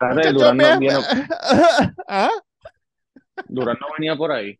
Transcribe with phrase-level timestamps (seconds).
[0.00, 0.96] Muchachos, Durán no, viene,
[2.08, 2.30] ¿Ah?
[3.48, 4.58] Durán no venía por ahí.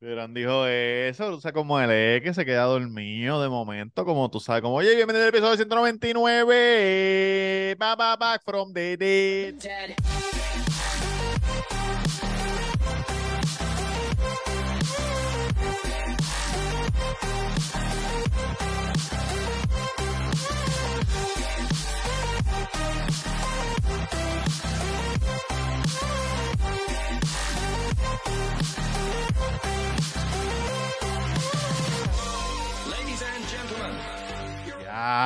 [0.00, 4.30] Durán dijo eso, o sea, como él es que se queda dormido de momento, como
[4.30, 9.56] tú sabes, como, oye, bienvenido al episodio 199, ba, ba, back from the dead.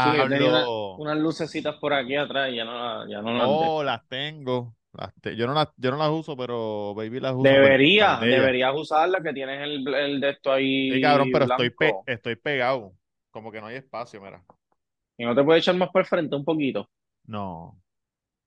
[0.03, 0.97] Sí, que tenía una- Diablo.
[0.97, 4.75] unas lucecitas por aquí atrás y ya no, ya no las Oh, las tengo.
[4.93, 7.43] Las te- yo, no las, yo no las uso, pero baby las uso.
[7.43, 8.41] Debería, por- de ella.
[8.41, 12.37] deberías usarla que tienes el, el de esto ahí Sí, cabrón, pero estoy, pe- estoy
[12.37, 12.93] pegado.
[13.31, 14.45] Como que no hay espacio, mira.
[15.19, 16.89] Y no te puedes echar más por el frente un poquito.
[17.27, 17.81] No,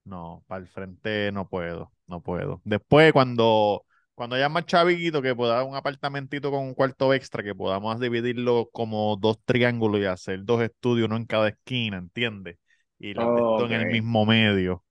[0.06, 2.62] no, para el frente no puedo, no puedo.
[2.64, 3.84] Después, cuando,
[4.18, 8.68] cuando haya más chavito, que pueda un apartamentito con un cuarto extra, que podamos dividirlo
[8.72, 12.58] como dos triángulos y hacer dos estudios, uno en cada esquina, ¿entiendes?
[12.98, 14.84] Y de esto en el mismo medio,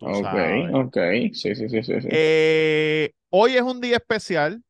[0.00, 0.74] Ok, sabes.
[0.74, 0.96] ok.
[1.34, 2.08] Sí, sí, sí, sí, sí.
[2.10, 4.60] Eh, hoy es un día especial.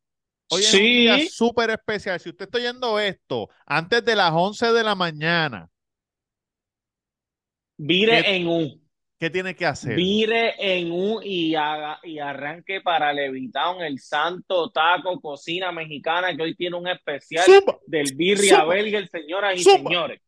[0.49, 2.21] Hoy es un día súper especial.
[2.21, 5.71] Si usted está oyendo esto antes de las 11 de la mañana,
[7.79, 8.88] vire ¿qué, en un,
[9.19, 9.97] qué tiene que hacer?
[9.97, 16.43] vire en un y haga y arranque para Levitown, el Santo Taco Cocina Mexicana, que
[16.43, 17.47] hoy tiene un especial
[17.87, 18.65] del Birria.
[18.65, 20.21] Burger, señoras y señores.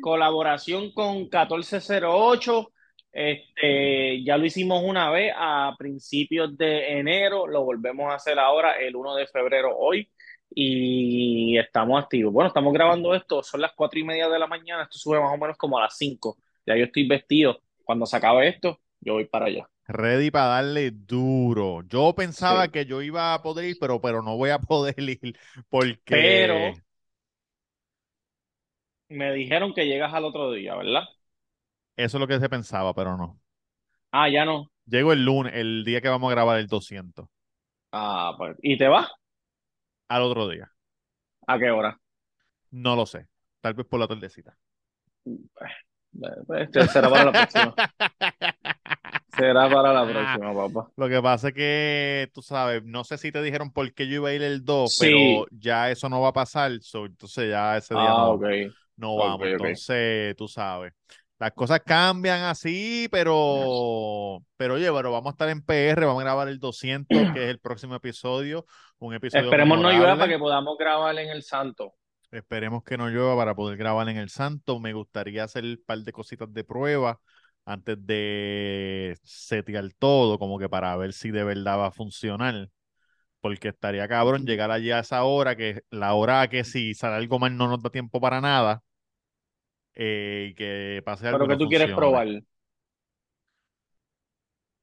[0.00, 2.72] Colaboración con 1408.
[3.12, 8.72] Este, ya lo hicimos una vez a principios de enero, lo volvemos a hacer ahora
[8.72, 10.10] el 1 de febrero hoy
[10.50, 12.30] y estamos activos.
[12.30, 15.32] Bueno, estamos grabando esto, son las cuatro y media de la mañana, esto sube más
[15.32, 16.36] o menos como a las 5.
[16.66, 17.60] Ya yo estoy vestido.
[17.84, 19.68] Cuando se acabe esto, yo voy para allá.
[19.88, 21.82] Ready para darle duro.
[21.88, 22.72] Yo pensaba Sí.
[22.72, 26.82] que yo iba a poder ir, pero, pero no voy a poder ir porque Pero
[29.08, 31.02] me dijeron que llegas al otro día, ¿verdad?
[31.96, 33.40] eso es lo que se pensaba, pero no.
[34.12, 34.70] Ah, ya no.
[34.86, 37.28] Llego el lunes, el día que vamos a grabar el 200,
[37.92, 38.56] Ah, pues.
[38.62, 39.08] ¿Y te vas?
[40.08, 40.72] al otro día.
[41.46, 41.98] ¿A qué hora?
[42.70, 43.26] No lo sé.
[43.60, 44.56] Tal vez por la tardecita.
[46.46, 47.74] Pues, este será para la próxima.
[49.36, 50.90] Será para la próxima, papá.
[50.96, 54.14] Lo que pasa es que, tú sabes, no sé si te dijeron por qué yo
[54.14, 55.06] iba a ir el 2, Sí.
[55.06, 58.38] pero ya eso no va a pasar, so, entonces ya ese día Ah, no,
[58.96, 59.46] no vamos.
[59.46, 60.94] Entonces, tú sabes,
[61.38, 66.24] las cosas cambian así, pero, pero oye, pero vamos a estar en PR, vamos a
[66.24, 68.64] grabar el 200, que es el próximo episodio,
[68.98, 71.92] un episodio Esperemos no llueva para que podamos grabar en el Santo.
[72.36, 74.78] Esperemos que no llueva para poder grabar en el Santo.
[74.78, 77.18] Me gustaría hacer un par de cositas de prueba
[77.64, 82.68] antes de setear todo, como que para ver si de verdad va a funcionar.
[83.40, 87.38] Porque estaría cabrón llegar allí a esa hora, que la hora que si sale algo
[87.38, 88.82] mal no nos da tiempo para nada.
[89.94, 92.28] eh, y que pase algo Pero que no tú quieres probar.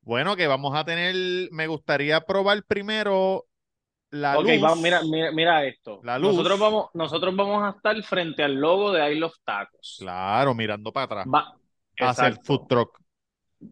[0.01, 3.45] Bueno, que vamos a tener, me gustaría probar primero
[4.13, 4.61] la Ok, luz.
[4.61, 5.99] vamos, mira, mira, mira esto.
[6.03, 6.31] La luz.
[6.31, 9.97] Nosotros vamos, nosotros vamos a estar frente al logo de I Love Tacos.
[9.99, 11.27] Claro, mirando para atrás.
[11.27, 11.53] Va,
[11.99, 12.99] Hacia el food truck.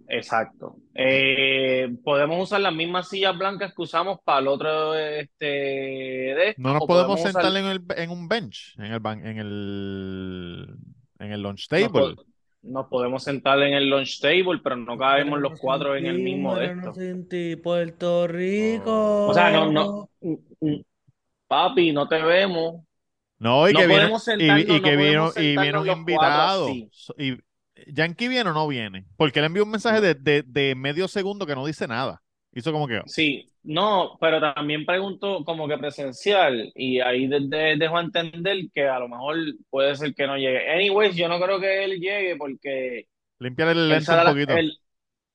[0.08, 0.78] exacto.
[0.96, 6.64] Eh, podemos usar las mismas sillas blancas que usamos para el otro este de estos,
[6.64, 10.76] No nos podemos usar, sentar en, el, en un bench, en el, ban- en el,
[11.20, 12.16] en el lunch table.
[12.16, 12.26] po-
[12.64, 16.56] nos podemos sentar en el lunch table, pero no cabemos los cuatro en el mismo
[16.56, 17.62] de esto.
[17.62, 19.28] Puerto Rico.
[19.28, 20.82] O sea, no, no, mm, mm,
[21.48, 22.84] papi, no te vemos.
[23.40, 25.56] No, y No que podemos y, y que podemos y
[25.92, 26.70] invitado.
[26.70, 27.40] Y,
[27.88, 29.08] ¿Yankee viene o no viene?
[29.18, 32.22] Porque él envió un mensaje de, de, de medio segundo que no dice nada.
[32.54, 37.76] Hizo como que, Sí, no, pero también pregunto como que presencial y ahí de- de-
[37.78, 39.38] dejo a entender que a lo mejor
[39.70, 40.70] puede ser que no llegue.
[40.72, 43.08] Anyways, yo no creo que él llegue porque
[43.40, 44.58] limpiar el lente un poquito.
[44.60, 44.78] él,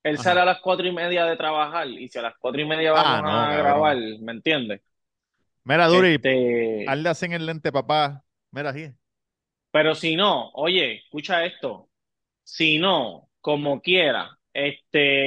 [0.05, 2.67] él sale a las cuatro y media de trabajar y si a las cuatro y
[2.67, 3.57] media Ah, vamos no, a cabrón.
[3.57, 4.83] grabar, ¿me entiendes?
[5.65, 6.35] Mira, Duri, Este,
[6.85, 8.25] hazle así en el lente, papá.
[8.53, 8.95] Mira, aquí.
[9.71, 11.91] pero si no, oye, escucha esto,
[12.45, 15.23] si no, como quiera, este,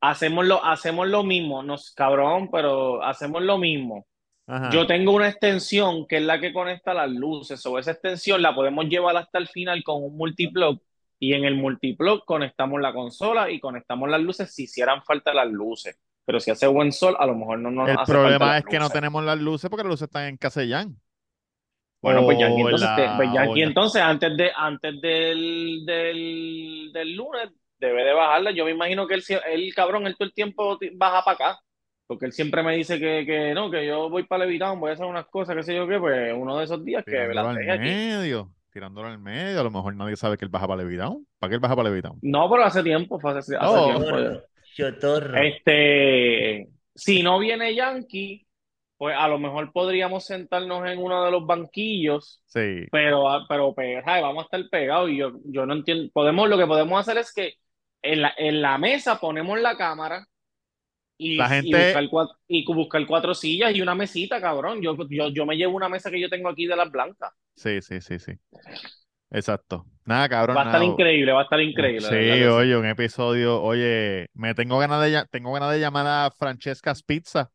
[0.00, 4.06] hacemos lo, hacemos lo mismo, nos cabrón, pero hacemos lo mismo.
[4.46, 4.70] Ajá.
[4.70, 8.54] Yo tengo una extensión que es la que conecta las luces, o esa extensión la
[8.54, 10.80] podemos llevar hasta el final con un multiplug
[11.18, 15.48] y en el multiplug conectamos la consola y conectamos las luces si hicieran falta las
[15.48, 15.98] luces.
[16.24, 18.58] Pero si hace buen sol, a lo mejor no nos El hace falta problema las
[18.58, 20.96] es que no tenemos las luces porque las luces están en Casellán.
[22.02, 27.50] Bueno, pues O entonces, te- pues la- entonces antes de antes del, del, del lunes
[27.80, 28.50] debe de bajarla.
[28.52, 31.60] Yo me imagino que él, él cabrón, él todo el tiempo ti- baja para acá.
[32.06, 34.94] Porque él siempre me dice que, que no, que yo voy para Levitown, voy a
[34.94, 37.50] hacer unas cosas, qué sé yo qué, pues uno de esos días que tirándolo la
[37.50, 37.82] al deje aquí.
[37.84, 39.60] medio, tirándolo al medio.
[39.60, 41.24] A lo mejor nadie sabe que él baja para Levitown.
[41.38, 42.18] ¿Para qué él baja para Levitown?
[42.22, 43.84] No, pero hace tiempo, fue hace, hace Oh.
[43.96, 44.42] tiempo.
[44.76, 45.36] Chotorro.
[45.40, 48.46] Este, si no viene Yankee,
[48.96, 52.86] pues a lo mejor podríamos sentarnos en uno de los banquillos Sí.
[52.90, 56.10] pero, pero pe- ay, vamos a estar pegados y yo, yo no entiendo.
[56.12, 57.54] Podemos, lo que podemos hacer es que
[58.02, 60.26] en la, en la mesa ponemos la cámara
[61.18, 64.80] y, La y gente- buscar cuatro, y buscar cuatro sillas y una mesita, cabrón.
[64.82, 67.32] Yo, yo, yo me llevo una mesa que yo tengo aquí de las blancas.
[67.56, 68.32] Sí, sí, sí, sí.
[69.30, 69.86] Exacto.
[70.04, 70.92] Nada, cabrón, Va a estar nada.
[70.92, 72.00] increíble, va a estar increíble.
[72.00, 72.14] Sí,
[72.48, 77.50] oye, un episodio, oye, me tengo ganas de tengo ganas de llamar a Francesca's Pizza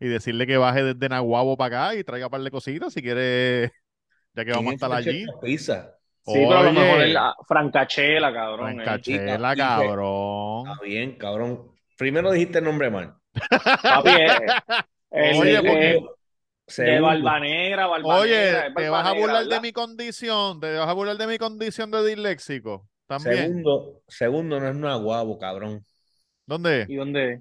[0.00, 3.02] y decirle que baje desde Nahuabo para acá y traiga un par de cositas si
[3.02, 3.70] quiere,
[4.34, 5.24] ya que vamos a estar allí.
[5.42, 5.99] Pizza.
[6.26, 8.70] Sí, pero a lo mejor es la Francachela, cabrón.
[8.80, 8.84] eh.
[8.84, 10.68] Francachela, cabrón.
[10.68, 11.70] Está bien, cabrón.
[11.96, 13.14] Primero dijiste el nombre mal.
[13.82, 14.36] Papi, eh,
[15.10, 19.20] el- Oye, el- porque- el- de Barba Negra, Barba Oye, Negra, ¿te vas a Negra,
[19.26, 20.60] burlar de mi condición?
[20.60, 22.86] ¿Te vas a burlar de mi condición de disléxico?
[23.06, 23.38] También.
[23.38, 25.84] segundo, segundo no es Naguabo, cabrón.
[26.46, 26.86] ¿Dónde?
[26.88, 27.40] ¿Y dónde?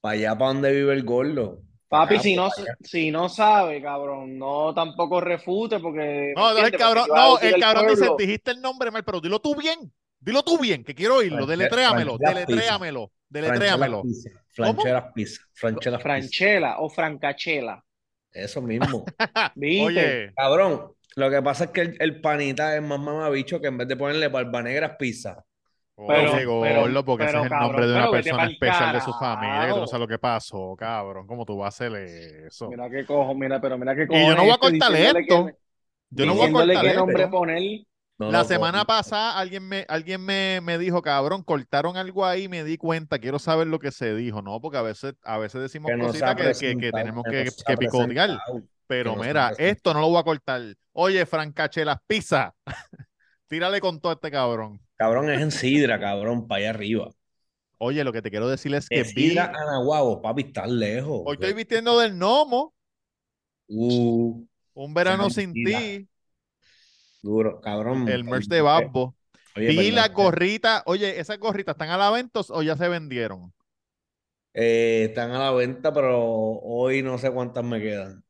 [0.00, 1.60] Para allá, para donde vive el gordo.
[1.98, 2.76] Papi, si no, para allá.
[2.80, 6.32] si no sabe, cabrón, no tampoco refute porque...
[6.36, 9.54] No, entonces el cabrón, no, el cabrón dice, dijiste el nombre mal, pero dilo tú
[9.54, 9.92] bien.
[10.18, 11.46] Dilo tú bien, que quiero oírlo.
[11.46, 14.02] Deletréamelo, deletréamelo, deletréamelo.
[14.02, 14.30] Pizza.
[14.48, 15.42] Franchelas Pizza.
[15.52, 16.08] Franchelas Pizza.
[16.08, 17.84] Franchela o Francachela.
[18.32, 19.04] Eso mismo.
[19.54, 19.84] ¿Viste?
[19.84, 23.78] Oye, Cabrón, lo que pasa es que el, el panita es más mamabicho que en
[23.78, 25.44] vez de ponerle barba negra pizza.
[25.96, 28.92] Pero- oye, pero- gordo, porque pero, ese es el cabrón, nombre de una persona especial
[28.94, 31.26] de su familia, que tú no sabes lo que pasó, cabrón.
[31.26, 31.94] ¿Cómo tú vas a hacer
[32.46, 32.68] eso?
[32.68, 34.18] Mira qué cojo, mira, pero mira qué cojo.
[34.18, 35.46] Y yo no voy a cortar esto.
[35.46, 35.54] que-
[36.10, 37.30] Yo no voy a cortar qué nombre esto.
[37.30, 37.62] poner.
[38.16, 42.48] No La semana pasada alguien me, alguien me, me dijo, cabrón, cortaron algo ahí y
[42.48, 44.60] me di cuenta, quiero saber lo que se dijo, ¿no?
[44.60, 48.38] Porque a veces, a veces decimos Que cositas que, que- tenemos que que, picotear.
[48.86, 50.60] Pero mira, esto no lo voy a cortar.
[50.92, 52.54] Oye, Francachelas Pizza,
[53.48, 54.80] tírale con todo a este cabrón.
[54.96, 57.10] Cabrón, es en Sidra, cabrón, para allá arriba.
[57.78, 59.52] Oye, lo que te quiero decir es que De Sidra
[60.22, 61.22] papi, estás lejos.
[61.26, 62.74] hoy estoy vistiendo del gnomo,
[63.68, 64.44] Uh,
[64.74, 66.06] un verano sin ti,
[67.22, 68.08] duro, cabrón.
[68.08, 69.14] el merch de Babbo.
[69.56, 72.88] Oye, Vi perdón, eh, gorritas, oye, esas gorritas están a la venta o ya se
[72.88, 73.52] vendieron.
[74.52, 78.23] eh, están a la venta, pero hoy no sé cuántas me quedan.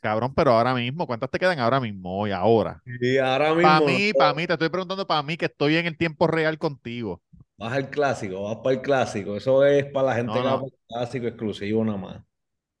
[0.00, 2.82] Cabrón, pero ahora mismo, ¿cuántas te quedan ahora mismo, hoy, ahora?
[2.84, 5.86] Y ahora mismo Para mí, para mí, te estoy preguntando para mí que estoy en
[5.86, 7.22] el tiempo real contigo.
[7.58, 9.36] vas al clásico, vas para el clásico.
[9.36, 12.24] Eso es para la gente No, que va para el clásico exclusivo nada más.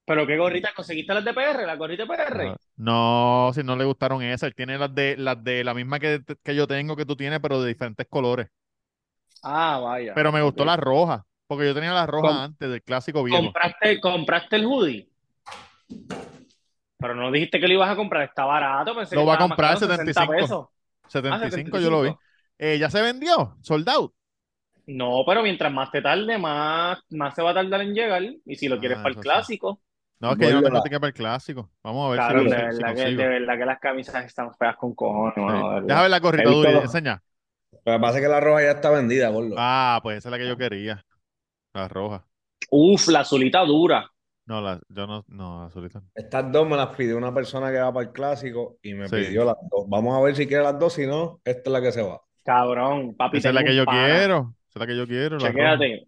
[0.06, 1.66] Pero qué gorrita, ¿conseguiste las de PR?
[1.66, 2.58] ¿Las gorritas de PR?
[2.76, 6.22] No, si no le gustaron esas, él tiene las de las de la misma que,
[6.42, 8.48] que yo tengo que tú tienes, pero de diferentes colores.
[9.42, 10.14] Ah, vaya.
[10.14, 13.56] Pero me gustó la roja, porque yo tenía la roja Com- antes del clásico viejo.
[13.56, 15.08] ¿Compraste, compraste el hoodie?
[16.98, 19.38] Pero no dijiste que lo ibas a comprar, está barato, pensé Lo que va a
[19.38, 20.32] comprar, caro, 75.
[20.32, 20.66] pesos.
[21.08, 22.08] 75 yo lo vi.
[22.08, 22.20] 75.
[22.58, 24.14] Eh, ya se vendió, sold out.
[24.86, 28.22] No, pero mientras más te tarde, más, más se va a tardar en llegar.
[28.44, 29.80] Y si lo quieres Ah, para el clásico,
[30.20, 31.70] No, es que yo no tengo para el clásico.
[31.82, 34.24] Vamos a ver cabrón, si, de lo- si verdad, que, de verdad que las camisas
[34.24, 35.42] están feas con cojones, Sí.
[36.02, 37.22] ver la visto Duri, los- enseña.
[37.84, 39.54] Lo que pasa es que la roja ya está vendida, gordo.
[39.58, 41.04] Ah, pues esa es la que yo quería.
[41.74, 42.26] La roja.
[42.70, 44.08] Uf, la azulita dura.
[44.46, 46.02] No, la, yo no, no, la azulita.
[46.14, 49.16] Estas dos me las pidió una persona que va para el clásico y me Sí.
[49.16, 49.86] pidió las dos.
[49.88, 52.20] Vamos a ver si quiere las dos, si no, esta es la que se va.
[52.44, 54.06] Cabrón, papi, Esa es la que yo pana.
[54.06, 54.54] quiero.
[54.68, 55.38] Esa es la que yo quiero.
[55.38, 56.06] Chequéate,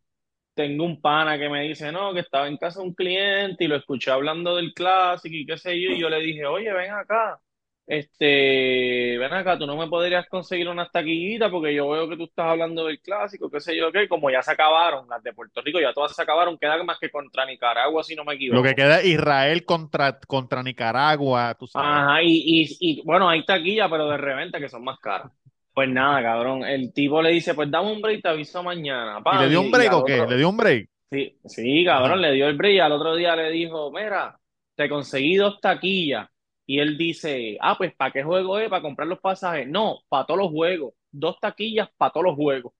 [0.54, 3.68] tengo un pana que me dice, no, que estaba en casa de un cliente y
[3.68, 6.92] lo escuché hablando del clásico y qué sé yo, y yo le dije, oye, ven
[6.92, 7.40] acá,
[7.88, 12.24] este, ven acá, tú no me podrías conseguir unas taquillitas porque yo veo que tú
[12.24, 15.62] estás hablando del clásico, qué sé yo, qué, como ya se acabaron, las de Puerto
[15.62, 18.62] Rico ya todas se acabaron, queda más que contra Nicaragua, si no me Lo equivoco.
[18.62, 21.88] que queda es Israel contra, contra Nicaragua, tú sabes.
[21.88, 25.32] Ajá, y, y, y bueno, hay taquillas, pero de reventa que son más caras.
[25.74, 29.18] Pues nada, cabrón, el tipo le dice, pues dame un break, te aviso mañana.
[29.20, 30.12] ¿Y pam, le dio y- un break y o qué?
[30.14, 30.88] otro- ¿Le dio un break?
[31.10, 32.20] Sí, sí, cabrón, Ajá.
[32.20, 34.38] le dio el break y al otro día le dijo, mira,
[34.74, 36.28] te conseguí dos taquillas.
[36.70, 38.68] Y él dice, ah, pues ¿para qué juego es?
[38.68, 39.66] ¿Para comprar los pasajes?
[39.66, 40.92] No, para todos los juegos.
[41.10, 42.74] Dos taquillas para todos los juegos.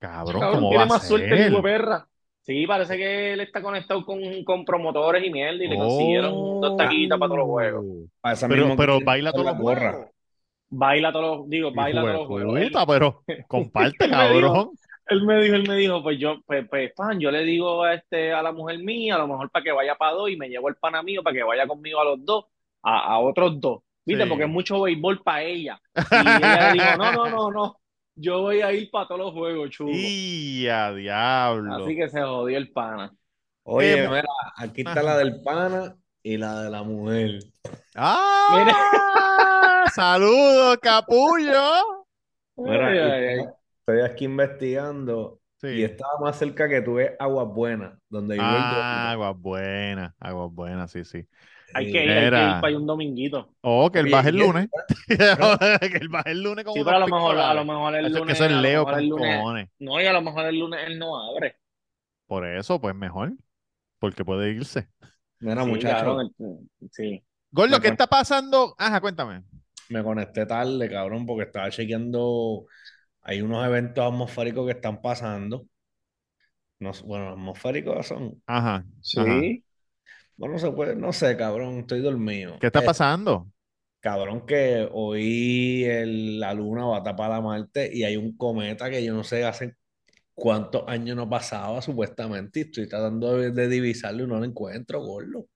[0.00, 2.08] Cabrón, Cabrón, ¿cómo tiene va a más suerte perra.
[2.42, 6.76] Sí, parece que él está conectado con, con promotores y mierda y le consiguieron dos
[6.76, 7.84] taquillitas para todos los juegos.
[7.86, 8.48] Oh.
[8.48, 9.92] Pero, pero baila todos los la gorra.
[9.92, 10.10] juegos.
[10.70, 12.60] Baila todos los, digo, baila todos los juegos.
[12.88, 14.72] Pero comparte, cabrón.
[15.06, 17.94] Él me dijo, él me dijo, pues yo, pues, pues, pan, yo le digo a
[17.94, 20.48] este, a la mujer mía, a lo mejor para que vaya para dos y me
[20.48, 22.46] llevo el pana mío para que vaya conmigo a los dos.
[22.84, 24.24] A, a otros dos, ¿viste?
[24.24, 24.28] Sí.
[24.28, 25.80] Porque es mucho béisbol para ella.
[26.12, 27.80] Y ella le dijo, no, no, no, no,
[28.16, 29.92] yo voy a ir para todos los juegos, chulo.
[29.92, 31.84] Y a diablo.
[31.84, 33.12] Así que se jodió el pana.
[33.64, 34.24] Oye, Eh, mira,
[34.58, 37.40] aquí está la del pana y la de la mujer.
[37.94, 39.84] ¡Ah!
[39.94, 42.06] ¡Saludos, capullo!
[42.56, 43.46] Mira, Ay, ay, ay.
[43.80, 49.36] estoy- aquí investigando y estaba más cerca que tú ves Aguas Buenas, donde Ah, aguas
[49.38, 51.26] buenas, aguas buenas, sí, sí.
[51.74, 53.54] Hay que ir, hay que ir para un dominguito.
[53.62, 54.68] Oh, que él baje el lunes.
[55.08, 58.06] que él baje el lunes con Sí, pero a lo mejor, a lo mejor el
[58.06, 59.68] Eso es que lunes, eso es a lo Leo mejor el con lunes, cojones.
[59.78, 61.56] no, y a lo mejor el lunes él no abre.
[62.26, 63.32] Por eso, pues mejor.
[64.00, 64.88] Porque puede irse.
[65.40, 66.18] Mira, Sí, muchacho,
[66.90, 67.22] sí.
[67.52, 68.74] Gordo, ¿qué está pasando?
[68.78, 69.44] Ajá, cuéntame.
[69.88, 72.66] me conecté tarde, cabrón, porque estaba chequeando.
[73.22, 75.66] Hay unos eventos atmosféricos que están pasando.
[76.78, 78.42] No, bueno, atmosféricos son.
[78.46, 78.84] Ajá,
[79.16, 79.46] ajá.
[80.36, 82.56] Bueno, se puede, no sé, cabrón, estoy dormido.
[82.58, 83.46] ¿Qué está Eh, pasando?
[84.00, 88.90] Cabrón, que hoy el- la luna va a tapar a Marte y hay un cometa
[88.90, 89.76] que yo no sé hace
[90.34, 95.00] cuántos años no pasaba, supuestamente, y estoy tratando de, de divisarlo y no lo encuentro,
[95.02, 95.46] gordo.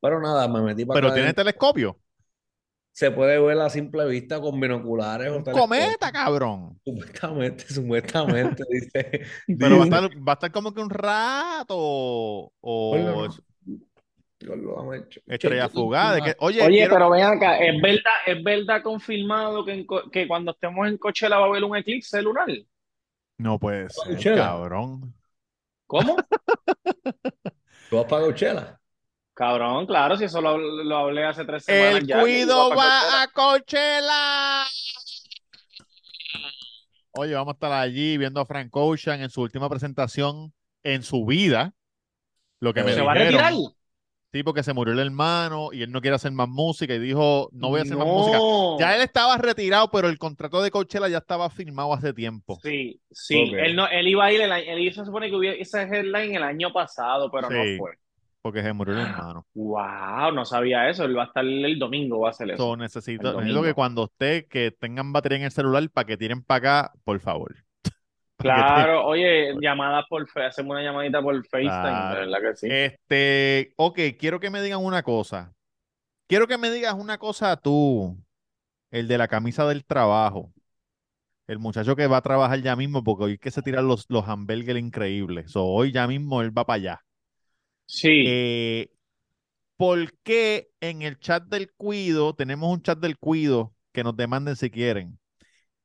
[0.00, 2.00] Pero nada, me metí para Pero tiene telescopio.
[2.96, 6.80] Se puede ver a simple vista con binoculares Un cometa, cabrón.
[6.82, 9.20] Supuestamente, supuestamente, dice.
[9.58, 13.26] Pero va a estar, va a estar como que un rato o, o Gordo, no.
[13.26, 13.42] es-
[14.46, 16.22] Gordo, dame ch- estrella fugaz.
[16.22, 20.26] que, oye, Oye, quiero- pero ven acá, ¿es verdad, es verdad confirmado que, en que
[20.26, 22.48] cuando estemos en Coachella va a haber un eclipse lunar?
[23.36, 24.36] No puede ser, Coachella.
[24.36, 25.12] cabrón.
[25.86, 26.16] ¿Cómo?
[27.90, 28.80] ¿Tú vas para Coachella?
[29.36, 32.20] Cabrón, claro, si eso lo, lo hablé hace tres semanas El ya.
[32.22, 34.64] cuido va a Coachella.
[37.12, 41.26] Oye, vamos a estar allí viendo a Frank Ocean en su última presentación en su
[41.26, 41.74] vida.
[42.60, 43.52] Lo que me ¿Se va a retirar?
[44.32, 47.50] Sí, porque se murió el hermano y él no quiere hacer más música y dijo,
[47.52, 48.38] no voy a hacer más música.
[48.80, 52.58] Ya él estaba retirado, pero el contrato de Coachella ya estaba firmado hace tiempo.
[52.62, 53.52] Sí, sí.
[53.54, 56.34] Él, no, él iba a ir, el, año- él se supone que hubiera ese headline
[56.36, 57.54] el año pasado, pero Sí.
[57.54, 57.98] no fue.
[58.46, 59.44] Porque se murió el hermano.
[59.54, 61.04] Wow, no sabía eso.
[61.04, 62.62] Él va a estar el domingo, va a hacer eso.
[62.62, 66.44] So, necesito, necesito que cuando usted que tengan batería en el celular para que tiren
[66.44, 67.56] para acá, por favor.
[68.38, 72.20] Claro, oye, llamadas por Fe, hacemos una llamadita por FaceTime, Claro.
[72.20, 72.68] verdad que sí.
[72.70, 75.52] Este, ok, quiero que me digan una cosa.
[76.28, 78.16] Quiero que me digas una cosa tú,
[78.92, 80.52] el de la camisa del trabajo.
[81.48, 84.28] El muchacho que va a trabajar ya mismo, porque hoy que se tiran los, los
[84.28, 85.50] hamburgues increíbles.
[85.50, 87.05] So, hoy ya mismo él va para allá.
[87.86, 88.90] Sí, Eh,
[89.76, 94.56] ¿por qué en el chat del Cuido, tenemos un chat del Cuido que nos demanden
[94.56, 95.18] si quieren?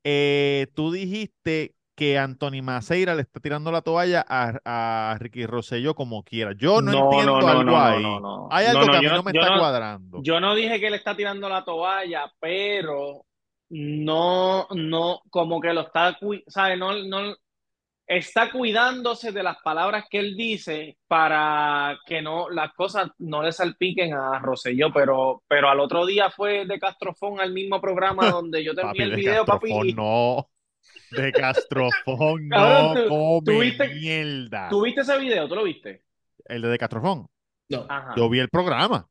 [0.05, 5.95] Eh, tú dijiste que Anthony Maceira le está tirando la toalla a, a Ricky Rosselló
[5.95, 6.53] como quiera.
[6.57, 8.01] Yo no, No, entiendo no, no, algo no, no, ahí.
[8.01, 8.47] no, no.
[8.51, 10.27] Hay algo no, que a mí no me está cuadrando.
[10.27, 13.25] yo no dije que le está tirando la toalla, pero
[13.69, 16.17] no, no, como que lo está,
[16.47, 16.77] ¿sabes?
[16.77, 17.35] No, no,
[18.07, 23.51] está cuidándose de las palabras que él dice para que no, las cosas no le
[23.51, 28.63] salpiquen a Rosselló, pero, pero al otro día fue de Castrofón al mismo programa donde
[28.63, 29.69] yo te envié Papi, el de video, papi.
[29.69, 30.47] Castrofón no.
[31.11, 32.93] De Castrofón no.
[33.07, 34.67] Come tú viste- mierda.
[34.69, 35.47] ¿Tú viste ese video?
[35.47, 36.03] ¿Tú lo viste?
[36.45, 37.27] El de, de Castrofón.
[37.69, 37.85] No.
[37.87, 38.13] Ajá.
[38.17, 39.07] Yo vi el programa.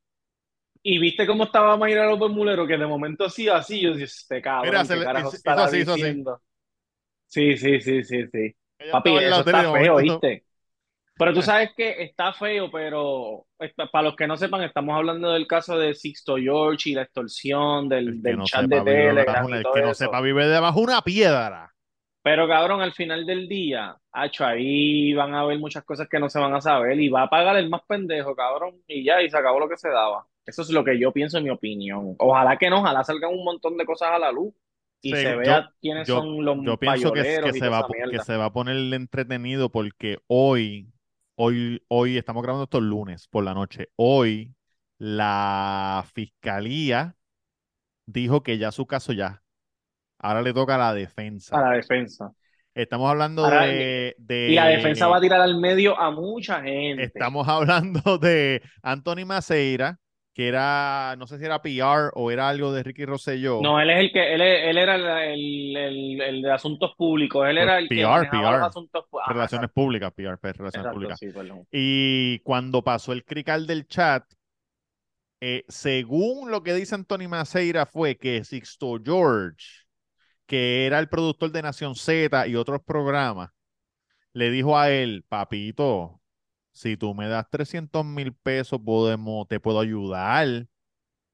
[0.83, 4.41] Y viste cómo estaba Mayra López Mulero, que de momento sí, así, yo dije, este
[4.41, 5.29] cabrón, Mira, ¿qué se le- carajo
[5.63, 5.85] así.
[5.85, 6.41] diciendo?
[7.27, 8.55] Sí, sí, sí, sí, sí.
[8.81, 10.45] Ella Papi, eso está feo, ¿viste?
[11.19, 13.45] Pero tú sabes que está feo, pero
[13.93, 17.91] para los que no sepan, estamos hablando del caso de Sixto George y la extorsión
[17.91, 19.95] del, del no chat de Telegram el que no eso.
[19.95, 21.75] sepa vive debajo una piedra.
[22.23, 26.31] Pero cabrón, al final del día, hacho, ahí van a haber muchas cosas que no
[26.31, 29.29] se van a saber y va a pagar el más pendejo, cabrón, y ya, y
[29.29, 30.27] se acabó lo que se daba.
[30.47, 32.15] Eso es lo que yo pienso en mi opinión.
[32.19, 34.55] Ojalá que no, ojalá salgan un montón de cosas a la luz
[35.03, 38.37] y se yo- vea quiénes yo- son los Yo pienso que, se va, que se
[38.37, 40.93] va a poner entretenido porque hoy,
[41.37, 43.89] hoy, hoy estamos grabando estos lunes por la noche.
[43.97, 44.55] Hoy
[44.99, 47.17] la fiscalía
[48.07, 49.43] dijo que ya su caso ya.
[50.19, 51.57] Ahora le toca a la defensa.
[51.57, 52.33] A la defensa.
[52.75, 56.63] Estamos hablando Ahora, de, de- Y la defensa va a tirar al medio a mucha
[56.63, 57.05] gente.
[57.05, 59.99] Estamos hablando de Anthony Maceira,
[60.41, 63.59] que era, no sé si era PR o era algo de Ricky Rosselló.
[63.59, 64.95] No, él es el que, él, él era
[65.27, 68.41] el, el, el de asuntos públicos, él Pues era el PR, PR.
[68.49, 71.21] los asuntos Ajá, Relaciones exacto, públicas, PR, pues, relaciones exacto, públicas.
[71.21, 71.29] sí.
[71.71, 74.25] Y cuando pasó el crical del chat,
[75.41, 79.65] eh, según lo que dice Anthony Maceira, fue que Sixto George,
[80.47, 83.51] que era el productor de Nación Z y otros programas,
[84.35, 86.20] le dijo a él, papito,
[86.81, 90.67] si tú me das 300 mil pesos, podemos, te puedo ayudar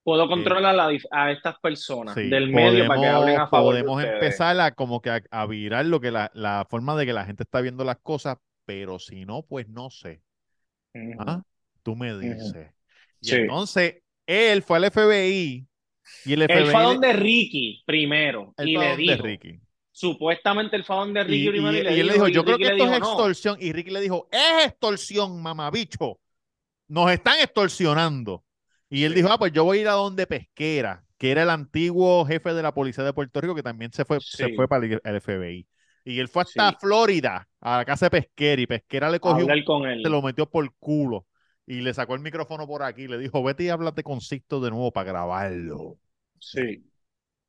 [0.03, 0.79] puedo controlar
[1.11, 4.73] a, estas personas Sí, del medio para que hablen a favor de podemos empezar a
[4.73, 7.61] como que a, a virar lo que la, la forma de que la gente está
[7.61, 10.23] viendo las cosas, pero si no, pues no sé.
[10.95, 11.15] Ujú.
[11.19, 11.43] ¿Ah?
[11.83, 12.73] Tú me dices.
[13.21, 13.37] Y Sí.
[13.37, 15.67] entonces, él fue al FBI
[16.25, 19.23] y el FBI Él fue a donde Ricky primero él y fue le donde dijo,
[19.25, 19.61] Ricky.
[19.97, 22.69] Supuestamente él fue a donde Ricky Y, y, y- él le dijo, yo creo Ricky
[22.69, 23.13] que esto es dijo, no.
[23.13, 23.57] extorsión.
[23.61, 26.21] Y Ricky le dijo, es extorsión, mamabicho.
[26.89, 28.45] Nos están extorsionando.
[28.91, 29.17] Y él Sí.
[29.17, 32.53] dijo, ah, pues yo voy a ir a donde Pesquera, que era el antiguo jefe
[32.53, 35.21] de la policía de Puerto Rico, que también se fue, se fue para el, el
[35.23, 35.67] FBI.
[36.05, 36.77] Y él fue hasta Sí.
[36.81, 40.03] Florida, a la casa de Pesquera, y Pesquera le cogió, un- con él.
[40.03, 41.27] se lo metió por culo.
[41.67, 44.61] Y le sacó el micrófono por aquí y le dijo, vete y háblate con Sixto
[44.61, 45.97] de nuevo para grabarlo.
[46.39, 46.85] Sí.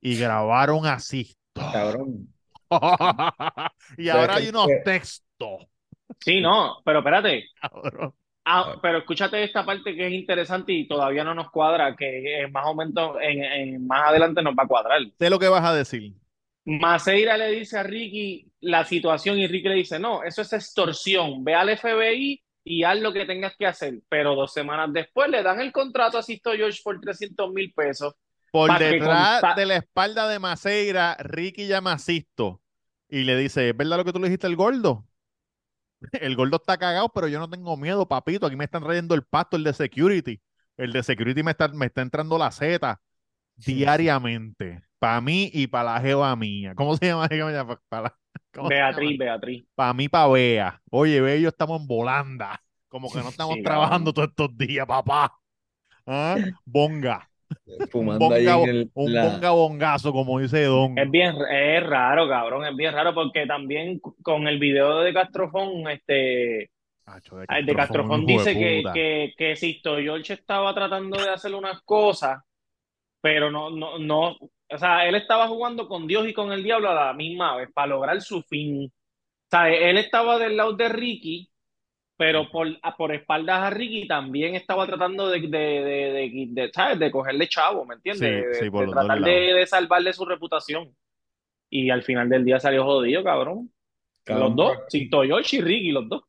[0.02, 1.38] Y grabaron a Sixto.
[1.74, 2.34] Cabrón.
[3.98, 5.68] y ahora hay unos que- textos.
[6.20, 7.46] Sí, no, pero espérate.
[8.46, 12.66] Ah, pero escúchate esta parte que es interesante y todavía no nos cuadra, que más
[12.66, 15.02] o menos en, en- más adelante nos va a cuadrar.
[15.20, 16.14] Sé lo que vas a decir.
[16.64, 21.44] Maceira le dice a Ricky la situación y Ricky le dice, no, eso es extorsión,
[21.44, 23.96] ve al FBI y haz lo que tengas que hacer.
[24.10, 28.14] Pero dos semanas después le dan el contrato a Sisto George por 300 mil pesos.
[28.52, 32.62] Por detrás de la espalda de Maceira, Ricky llama a Sisto
[33.10, 35.06] y le dice, ¿es verdad lo que tú le dijiste al gordo?
[36.12, 38.46] El gordo está cagado, pero yo no tengo miedo, papito.
[38.46, 40.42] Aquí me están trayendo el pasto, el de security.
[40.78, 43.00] El de security me está, me está entrando la Z
[43.56, 44.84] diariamente.
[45.00, 46.76] Para mí y para la jeva mía.
[46.76, 47.28] ¿Cómo se llama?
[47.90, 48.18] Para,
[48.62, 49.66] Beatriz, Beatriz.
[49.76, 50.82] Para mí, para Bea.
[50.92, 52.62] Oye, Bea y yo estamos en volanda.
[52.90, 55.40] Como que no estamos Sí, trabajando todos estos días, papá.
[56.06, 56.42] ¿Ah?
[56.66, 57.30] Bonga.
[57.66, 60.98] Un Fumando ahí en el, un la- bonga bongazo, como dice Don.
[60.98, 65.88] Es bien, es raro, cabrón, es bien raro porque también con el video de Castrofón,
[65.90, 66.70] este,
[67.06, 71.18] Acho, de el de Castrofón hijo de dice que, que, que Sisto George estaba tratando
[71.22, 72.42] de hacer unas cosas,
[73.22, 74.30] pero no, no, no,
[74.70, 77.70] o sea, él estaba jugando con Dios y con el diablo a la misma vez
[77.74, 78.86] para lograr su fin.
[78.86, 81.50] O sea, él estaba del lado de Ricky,
[82.18, 86.72] pero por, a- por espaldas a Ricky también estaba tratando de, de, de, de, de,
[86.74, 87.00] ¿sabes?
[87.00, 88.30] de cogerle chavo, ¿me entiendes?
[88.30, 90.96] Sí, de, sí, de tratar de, salvarle su reputación.
[91.70, 93.72] Y al final del día salió jodido, cabrón.
[94.24, 96.24] Cabrón, Los dos, Sisto George y Ricky, los dos.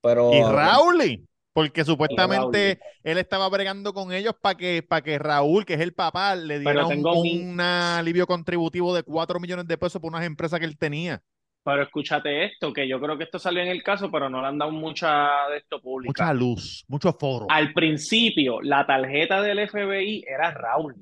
[0.00, 2.94] Pero Y Raúl, porque supuestamente Raúl.
[3.02, 6.58] él estaba bregando con ellos para que, para que Raúl, que es el papá, le
[6.58, 10.78] diera un, un alivio contributivo de 4 millones de pesos por unas empresas que él
[10.78, 11.22] tenía.
[11.62, 14.48] Pero escúchate esto, que yo creo que esto salió en el caso, pero no le
[14.48, 16.10] han dado mucha de esto pública.
[16.10, 17.46] Mucha luz, mucho foro.
[17.50, 20.94] Al principio, la tarjeta del FBI era Raúl,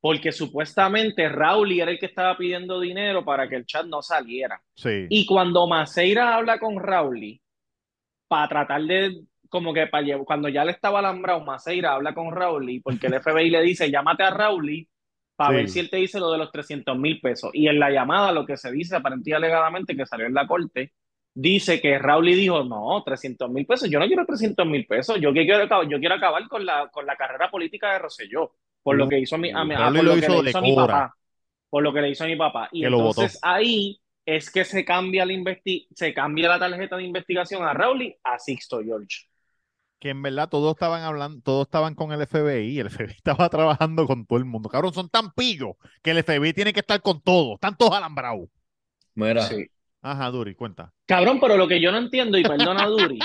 [0.00, 4.60] porque supuestamente Raúl era el que estaba pidiendo dinero para que el chat no saliera.
[4.74, 5.06] Sí.
[5.08, 7.40] Y cuando Maceira habla con Raúl
[8.26, 12.32] para tratar de, como que para llevar, cuando ya le estaba alambrado, Maceira habla con
[12.34, 14.88] Raúl porque el FBI le dice, llámate a Raúl
[15.36, 15.56] para Sí.
[15.56, 17.50] ver si él te dice lo de los 300 mil pesos.
[17.54, 20.92] Y en la llamada lo que se dice, aparentemente alegadamente, que salió en la corte,
[21.34, 25.32] dice que Raúl dijo, no, 300 mil pesos, yo no quiero 300 mil pesos, yo
[25.32, 29.08] quiero, acabar- yo quiero acabar con la, con la carrera política de Rosselló, por lo
[29.08, 30.62] que hizo mi, a mi- a- Raúl por lo lo que hizo le hizo a
[30.62, 31.14] mi papá,
[31.70, 32.68] por lo que le hizo a mi papá.
[32.70, 35.34] Y Que entonces ahí es que se cambia la
[35.94, 39.26] se cambia la tarjeta de investigación a Raúl a Sixto George.
[39.98, 44.06] Que en verdad todos estaban hablando, todos estaban con el FBI, el FBI estaba trabajando
[44.06, 44.68] con todo el mundo.
[44.68, 48.48] Cabrón, son tan pillos que el FBI tiene que estar con todos, están todos alambrados.
[49.14, 49.66] Mira, Sí.
[50.02, 50.92] Ajá, Duri, cuenta.
[51.06, 53.18] Cabrón, pero lo que yo no entiendo, y perdona Duri,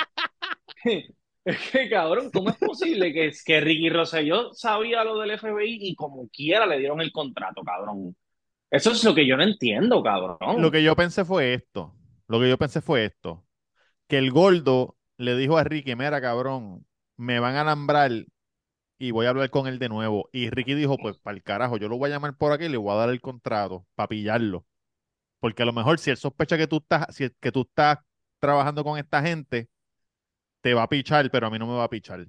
[1.44, 5.96] es que cabrón, ¿cómo es posible que, que Ricky Rosselló sabía lo del FBI y
[5.96, 8.16] como quiera le dieron el contrato, cabrón?
[8.72, 10.62] Eso es lo que yo no entiendo, cabrón.
[10.62, 11.96] Lo que yo pensé fue esto.
[12.28, 13.44] Lo que yo pensé fue esto.
[14.08, 18.10] Que el gordo le dijo a Ricky, mira, cabrón, me van a alambrar
[18.98, 20.30] y voy a hablar con él de nuevo.
[20.32, 22.70] Y Ricky dijo, pues, para el carajo, yo lo voy a llamar por aquí y
[22.70, 24.66] le voy a dar el contrato para pillarlo.
[25.40, 28.00] Porque a lo mejor si él sospecha que tú estás, si, que tú estás
[28.40, 29.70] trabajando con esta gente,
[30.62, 32.26] te va a pichar, pero a mí no me va a pichar.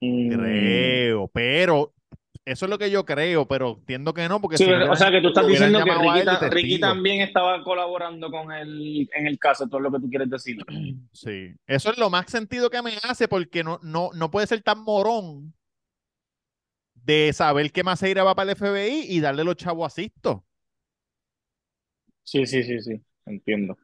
[0.00, 0.32] Mm.
[0.32, 1.94] Creo, pero
[2.50, 5.12] eso es lo que yo creo, pero entiendo que no, porque Sí, si o sea
[5.12, 5.94] que tú estás diciendo que
[6.50, 10.28] Ricky, ta- también estaba colaborando con él en el caso, todo lo que tú quieres
[10.28, 10.58] decir.
[11.12, 14.62] Sí, eso es lo más sentido que me hace porque no, no, no puede ser
[14.62, 15.54] tan morón
[16.94, 20.44] de saber que Maceira va para el FBI y darle los chavos a Sisto.
[22.24, 23.76] Sí, sí, sí, sí, entiendo.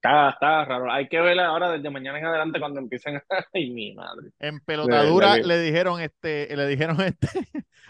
[0.00, 0.92] Está, está raro.
[0.92, 3.20] Hay que ver ahora desde mañana en adelante cuando empiecen.
[3.52, 4.30] Ay, mi madre.
[4.38, 7.28] En pelotadura que- le dijeron este, le dijeron este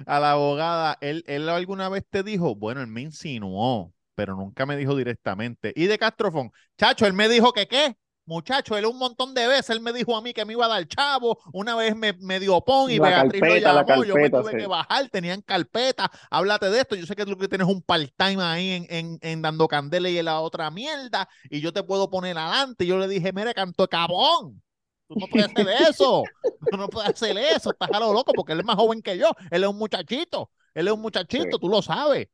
[0.07, 4.65] a la abogada, él, él alguna vez te dijo, bueno, él me insinuó, pero nunca
[4.65, 5.73] me dijo directamente.
[5.77, 7.95] Y de Castrofón, chacho, él me dijo que qué,
[8.29, 10.69] muchacho, él un montón de veces, él me dijo a mí que me iba a
[10.69, 14.05] dar chavo, una vez me, me dio pon y La Beatriz lo carpeta, la llamó,
[14.05, 14.57] yo me tuve sí.
[14.59, 17.83] que bajar, tenían carpeta, háblate de esto, yo sé que tú lo que tienes un
[17.83, 21.83] part-time ahí en, en, en Dando Candela y en la otra mierda, y yo te
[21.83, 24.63] puedo poner adelante, y yo le dije, mire, canto cabrón,
[25.09, 26.23] tú no puedes hacer eso,
[26.71, 29.19] tú no puedes hacer eso, estás a lo loco, porque él es más joven que
[29.19, 31.59] yo, él es un muchachito, él es un muchachito, Sí.
[31.59, 32.29] tú lo sabes.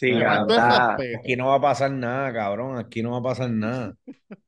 [0.00, 0.96] Sí, cabrón, está-.
[1.18, 2.78] Aquí no va a pasar nada, cabrón.
[2.78, 3.94] Aquí no va a pasar nada.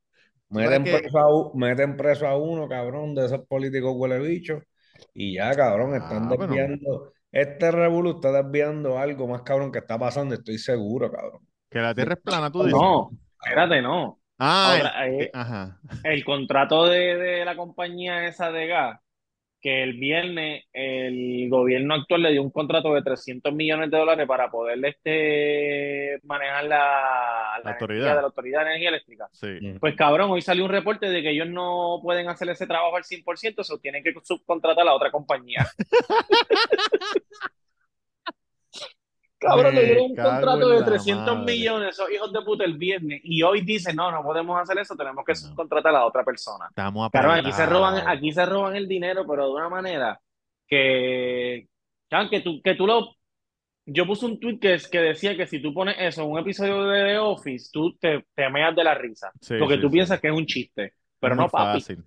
[0.49, 4.61] Meten preso, a, meten preso a uno, cabrón, de esos políticos huele bicho.
[5.15, 7.13] Y ya, cabrón, están Ah, pero- desviando.
[7.31, 11.41] Este revolú está desviando algo más cabrón que está pasando, estoy seguro, cabrón.
[11.71, 12.79] Que la tierra es plana, tú dices.
[12.79, 13.11] No,
[13.43, 14.21] espérate, no.
[14.39, 15.79] Ah, Ahora, el- eh, ajá.
[16.05, 19.01] El contrato de, de la compañía esa de gas,
[19.63, 24.27] que el viernes el gobierno actual le dio un contrato de 300 millones de dólares
[24.27, 28.09] para poder este, manejar la, la La energía autoridad.
[28.09, 29.29] de la Autoridad de Energía Eléctrica.
[29.33, 29.75] Sí.
[29.81, 33.05] Pues cabrón, hoy salió un reporte de que ellos no pueden hacer ese trabajo al
[33.05, 35.67] 100%, eso tienen que subcontratar a la otra compañía.
[39.43, 41.53] Cabrón, le dieron un contrato de la 300 madre.
[41.53, 44.95] millones, esos hijos de puta, el viernes, y hoy dicen, no, no podemos hacer eso,
[44.97, 45.37] tenemos que No.
[45.39, 46.67] subcontratar a la otra persona.
[46.69, 50.21] Estamos Claro, aquí se roban, aquí se roban el dinero, pero de una manera
[50.67, 51.69] que,
[52.31, 53.17] que tú, que tú lo,
[53.87, 56.39] yo puse un tweet que, es- que decía que si tú pones eso en un
[56.39, 59.89] episodio de The Office, tú te, te meas de la risa, Sí, porque sí, tú
[59.89, 59.93] sí.
[59.95, 62.05] piensas que es un chiste, pero Es no, papi, fácil.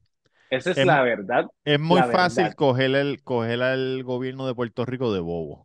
[0.49, 1.45] esa es Es- la verdad.
[1.65, 2.55] Es muy fácil verdad.
[2.55, 5.64] coger el, coger al gobierno de Puerto Rico de bobo.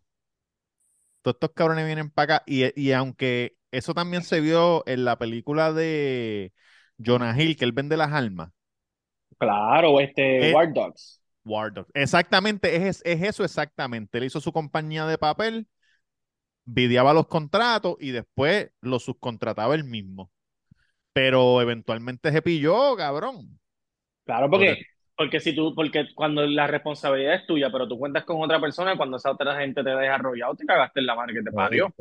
[1.22, 5.18] Todos estos cabrones vienen para acá y, y aunque eso también se vio en la
[5.18, 6.52] película de
[7.04, 8.50] Jonah Hill, que él vende las armas,
[9.38, 11.20] Claro, este, Eh, War Dogs.
[11.44, 11.90] War Dogs.
[11.94, 14.18] Exactamente, es, es eso exactamente.
[14.18, 15.68] Él hizo su compañía de papel,
[16.64, 20.32] videaba los contratos y después los subcontrataba él mismo.
[21.14, 23.60] Pero eventualmente se pilló, cabrón.
[24.24, 24.86] Claro, porque.
[25.20, 28.96] Porque si tú, porque cuando la responsabilidad es tuya, pero tú cuentas con otra persona,
[28.96, 31.92] cuando esa otra gente te deja arrollado, te cagaste en la madre que te parió.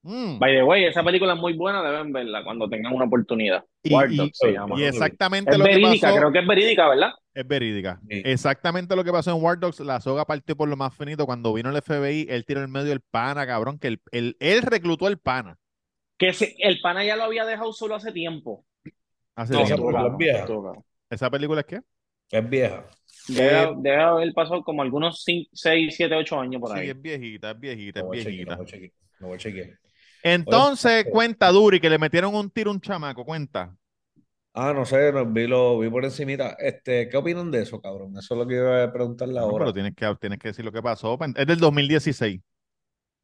[0.00, 0.38] Mm.
[0.38, 3.62] By the way, esa película es muy buena, deben verla cuando tengan una oportunidad.
[3.82, 4.80] Y- War y- Dogs se llama.
[4.80, 6.18] Y exactamente Es lo que verídica, pasó.
[6.18, 7.10] creo que es verídica, ¿verdad?
[7.34, 8.00] Es verídica.
[8.08, 8.22] Sí.
[8.24, 11.26] Exactamente lo que pasó en War Dogs, la soga partió por lo más finito.
[11.26, 14.62] Cuando vino el FBI, él tiró en medio el pana, cabrón, que él, él, él
[14.62, 15.58] reclutó el pana.
[16.16, 18.64] Que se- el pana ya lo había dejado solo hace tiempo.
[19.36, 20.84] Hace No, tiempo.
[21.10, 21.80] ¿Esa película es qué?
[22.34, 22.84] Es vieja.
[23.28, 26.88] Debe, debe haber pasado como algunos 6, 7, 8 años por Sí, ahí.
[26.90, 28.56] es viejita, es viejita, es viejita.
[29.20, 29.78] lo voy a chequear.
[30.22, 33.76] Entonces, Oye, cuenta Duri, que le metieron un tiro a un chamaco, cuenta.
[34.52, 36.56] Ah, no sé, no, vi, lo, vi por encimita.
[36.58, 38.16] Este, ¿qué opinan de eso, cabrón?
[38.18, 39.64] Eso es lo que iba a preguntarle No, ahora.
[39.64, 41.18] pero tienes que, tienes que decir lo que pasó.
[41.36, 42.40] Es del 2016.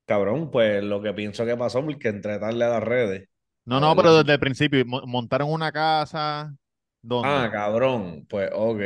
[0.06, 3.28] Cabrón, pues lo que pienso que pasó, porque entré tarde a las redes.
[3.64, 6.54] No, no, pero desde el principio mo- montaron una casa.
[7.02, 7.42] ¿Dónde?
[7.42, 8.80] Ah, cabrón, pues ok.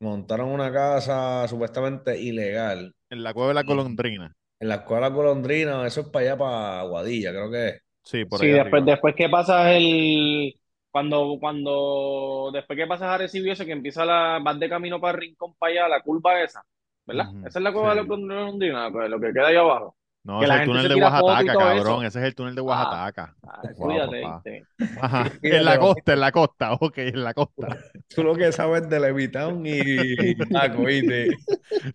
[0.00, 4.36] Montaron una casa supuestamente ilegal En la cueva de la golondrina.
[4.60, 7.82] en la escuela Golondrina, eso es para allá, para Aguadilla, creo que es.
[8.02, 8.84] Sí, por Sí, ahí después, arriba.
[8.84, 10.54] después que pasas el.
[10.90, 15.14] Cuando, cuando, después que pasas a recibir eso, que empieza la, vas de camino para
[15.14, 16.62] el rincón para allá, la curva esa,
[17.06, 17.26] ¿verdad?
[17.42, 18.02] Esa es la cueva de sí.
[18.02, 19.96] la Golondrina, pues lo que queda ahí abajo.
[20.22, 21.76] No, ese es el túnel de Oaxaca, cabrón.
[21.78, 22.02] eso.
[22.02, 23.36] Ese es el túnel de Ah, Oaxaca.
[23.42, 23.62] Ah,
[25.42, 26.72] En la costa, en la costa.
[26.74, 27.78] Ok, en la costa.
[28.14, 31.30] Tú lo que sabes de Levitown y Taco, ¿viste?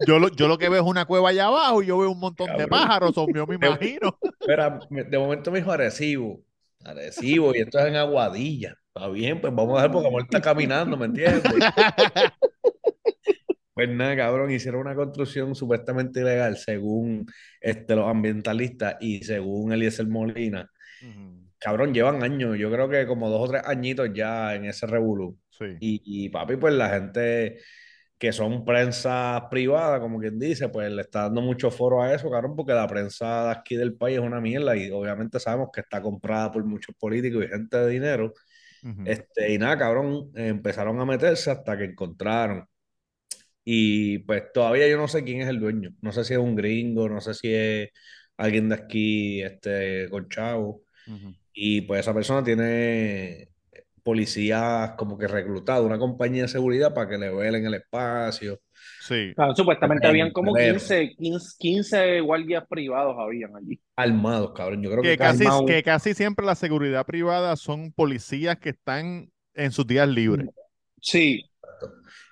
[0.05, 2.19] Yo lo, yo lo que veo es una cueva allá abajo y yo veo un
[2.19, 4.17] montón de pájaros, o yo me imagino.
[4.39, 6.41] Espera, me- de momento me dijo Arecibo.
[6.83, 8.75] Arecibo, y esto es en Aguadilla.
[8.93, 11.43] Está bien, pues vamos a ver porque amor está caminando, ¿me entiendes?
[13.75, 17.25] Pues nada, cabrón, hicieron una construcción supuestamente ilegal según
[17.59, 20.71] este, los ambientalistas y según Eliezer Molina.
[21.59, 25.37] Cabrón, llevan años, yo creo que como dos o tres añitos ya en ese revolú.
[25.49, 25.65] Sí.
[25.81, 27.57] Y, y papi, pues la gente
[28.17, 32.31] que son prensa privada, como quien dice, pues le está dando mucho foro a eso,
[32.31, 35.81] cabrón, porque la prensa de aquí del país es una mierda y obviamente sabemos que
[35.81, 38.33] está comprada por muchos políticos y gente de dinero.
[39.03, 42.65] Este, y nada, cabrón, empezaron a meterse hasta que encontraron.
[43.65, 45.89] Y pues todavía yo no sé quién es el dueño.
[46.01, 47.89] No sé si es un gringo, no sé si es
[48.37, 50.83] alguien de aquí, este, con chavo.
[51.53, 53.49] Y pues esa persona tiene
[54.03, 58.59] policías como que reclutado, una compañía de seguridad para que le velen el espacio.
[59.01, 59.33] Sí.
[59.35, 60.73] Claro, supuestamente En habían como febrero.
[60.75, 63.79] 15, 15, 15 guardias privados habían allí.
[63.95, 64.83] Armados, cabrón.
[64.83, 65.65] Yo creo que Que casi, calmado.
[65.65, 70.47] que casi siempre la seguridad privada son policías que están en sus días libres.
[71.01, 71.43] Sí.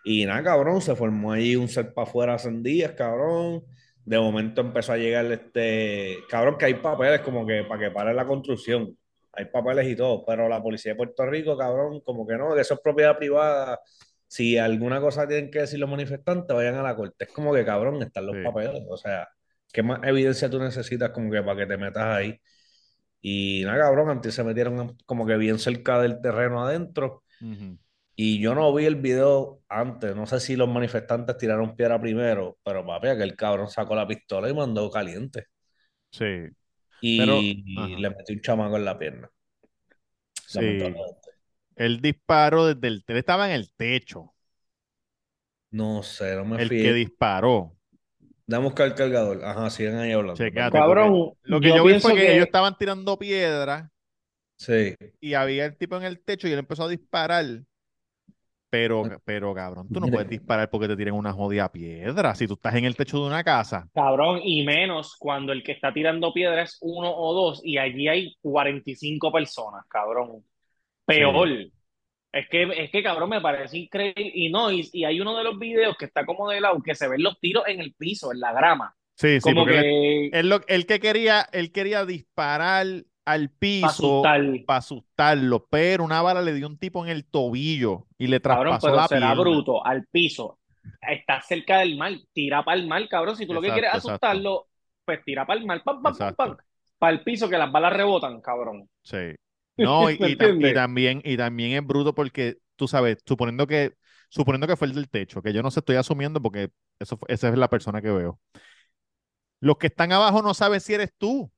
[0.03, 3.63] Y nada, cabrón, se formó ahí un set para afuera hace días, cabrón.
[4.05, 8.13] De momento empezó a llegar este, cabrón, que hay papeles como que para que pare
[8.13, 8.97] la construcción.
[9.35, 12.61] hay papeles y todo, pero la policía de Puerto Rico, cabrón, como que no, que
[12.61, 13.79] eso es propiedad privada.
[14.27, 17.25] Si alguna cosa tienen que decir los manifestantes, vayan a la corte.
[17.25, 18.43] Es como que, cabrón, están los Sí.
[18.43, 18.83] papeles.
[18.89, 19.27] O sea,
[19.71, 22.39] ¿qué más evidencia tú necesitas como que para que te metas ahí?
[23.21, 27.23] Y nada, cabrón, antes se metieron como que bien cerca del terreno adentro.
[27.41, 27.77] Ujú.
[28.15, 32.57] Y yo no vi el video antes, no sé si los manifestantes tiraron piedra primero,
[32.63, 35.47] pero papi, aquel cabrón sacó la pistola y mandó caliente.
[36.11, 36.25] Sí,
[37.01, 37.87] Y, Pero- y ajá.
[37.99, 39.29] le metió un chamaco en la pierna.
[40.47, 40.59] sí.
[41.75, 43.03] Él disparó desde el...
[43.07, 44.33] Él estaba en el techo.
[45.71, 47.75] No sé, no me El que disparó.
[48.45, 49.43] Dame a buscar el cargador.
[49.43, 50.35] Ajá, siguen ahí hablando.
[50.35, 50.77] Checate.
[50.77, 53.89] Cabrón, Lo que yo yo, vi fue que, que- ellos estaban tirando piedras
[54.55, 54.95] Sí.
[55.19, 57.43] y había el tipo en el techo y él empezó a disparar.
[58.73, 62.33] Pero, pero cabrón, tú no puedes disparar porque te tiren una jodida piedra.
[62.33, 63.87] Si tú estás en el techo de una casa.
[63.93, 68.07] Cabrón, y menos cuando el que está tirando piedra es uno o dos y allí
[68.07, 70.43] hay 45 personas, cabrón.
[71.05, 71.49] Peor.
[72.31, 74.31] Es que, es que, cabrón, me parece increíble.
[74.33, 76.95] Y no, y, y hay uno de los videos que está como de lado, que
[76.95, 78.95] se ven los tiros en el piso, en la grama.
[79.15, 82.87] Sí, sí, Como porque que él lo- él que quería, él quería disparar
[83.25, 84.41] al para piso asustar.
[84.65, 88.79] para asustarlo, pero una bala le dio un tipo en el tobillo y le Cabrón,
[88.79, 89.35] traspasó pero la será pierna.
[89.35, 90.59] bruto, al piso.
[91.01, 93.35] Está cerca del mar, tira para el mar, cabrón.
[93.35, 93.97] Si tú lo que quieres es exacto.
[93.97, 94.67] asustarlo,
[95.05, 96.57] pues tira para el mar, pam, pam, pam.
[96.97, 98.89] Para el piso que las balas rebotan, cabrón.
[99.03, 99.17] Sí.
[99.79, 100.73] No, y, ¿Me y tam- y entiendes?
[100.73, 103.93] también, y también es bruto porque, tú sabes, suponiendo que,
[104.29, 107.49] suponiendo que fue el del techo, que yo no sé, estoy asumiendo porque eso, esa
[107.49, 108.39] es la persona que veo.
[109.59, 111.51] Los que están abajo no saben si eres tú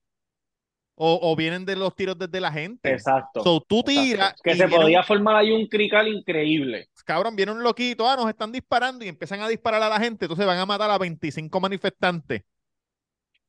[0.97, 2.91] o, o vienen de los tiros desde la gente.
[2.91, 3.43] Exacto.
[3.43, 4.01] So, tú exacto.
[4.01, 6.87] tiras Que se podía formar ahí un crical increíble.
[7.05, 10.25] cabrón, viene un loquito, ah, nos están disparando y empiezan a disparar a la gente,
[10.25, 12.43] entonces van a matar a 25 manifestantes.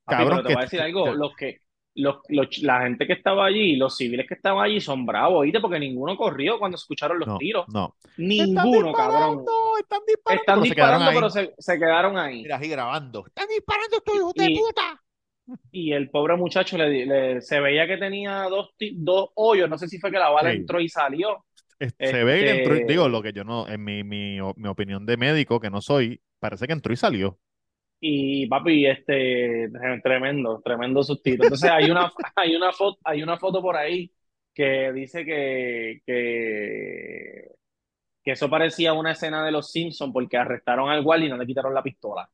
[0.05, 1.61] Papi, Cabrón, pero te que- voy a decir algo, los que,
[1.95, 5.61] los, los- la gente que estaba allí, los civiles que estaban allí son bravos, ¿oíste?
[5.61, 7.65] Porque ninguno corrió cuando escucharon los No, tiros.
[7.69, 7.95] no.
[8.03, 9.39] Están Ninguno, cabrón.
[9.39, 12.43] disparando, están disparando, Están pero disparando, pero se, se quedaron ahí.
[12.43, 13.25] Mira, ahí grabando.
[13.27, 15.03] Están disparando estos hijos de puta.
[15.71, 19.89] Y el pobre muchacho le, le- se veía que tenía dos, dos hoyos, no sé
[19.89, 20.57] si fue que la bala Sí.
[20.59, 21.45] entró y salió.
[21.79, 25.05] Se ve que entró, Este- digo, lo que yo no, en mi, mi, mi opinión
[25.07, 27.39] de médico, que no soy, parece que entró y salió.
[28.01, 29.71] Y papi, este,
[30.03, 31.45] tremendo, tremendo sustito.
[31.45, 34.13] Entonces hay una, hay una foto, hay una foto por ahí
[34.55, 37.51] que dice que, que,
[38.25, 41.47] que eso parecía una escena de los Simpsons porque arrestaron al guardia y no le
[41.47, 42.29] quitaron la pistola.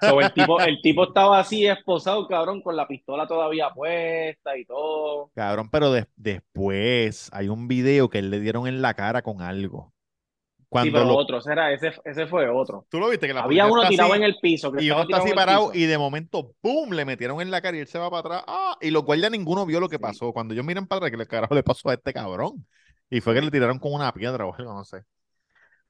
[0.00, 4.64] So, el tipo, el tipo estaba así esposado, cabrón, con la pistola todavía puesta y
[4.66, 5.30] todo.
[5.34, 9.40] Cabrón, pero de- después hay un video que él le dieron en la cara con
[9.40, 9.92] algo.
[10.58, 12.84] Sí, Cuando pero lo- otro, ese, era, ese, ese fue otro.
[12.90, 15.02] tú lo viste que la Había uno tirado así, en el piso, que y uno
[15.02, 16.90] está así parado y de momento, ¡pum!
[16.90, 18.44] le metieron en la cara y él se va para atrás.
[18.48, 18.76] ¡Ah!
[18.80, 20.02] Y los guardias ninguno vio lo que Sí.
[20.02, 20.32] pasó.
[20.32, 22.66] Cuando ellos miran para atrás, ¿qué le carajo le pasó a este cabrón?
[23.08, 25.04] Y fue que le tiraron con una piedra o algo, no sé.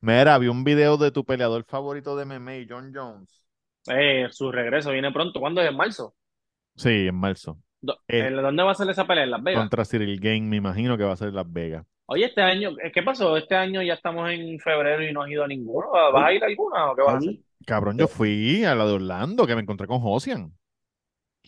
[0.01, 3.44] Mira, vi un video de tu peleador favorito de MMA, John Jones.
[3.89, 5.41] Eh, su regreso viene pronto.
[5.41, 5.69] ¿Cuándo es?
[5.69, 6.15] ¿En marzo?
[6.77, 7.59] Sí, en marzo.
[7.81, 9.25] Do- Eh, ¿en- ¿Dónde va a ser esa pelea?
[9.25, 9.61] ¿En Las Vegas?
[9.63, 11.87] Contra Cyril Game, me imagino que va a ser en Las Vegas.
[12.07, 13.37] Oye, este año, ¿qué pasó?
[13.37, 15.91] Este año ya estamos en febrero y no has ido a ninguno.
[15.91, 17.35] ¿Vas a ir a alguna o qué vas a hacer?
[17.67, 20.53] Cabrón, yo fui a la de Orlando, que me encontré con Josian.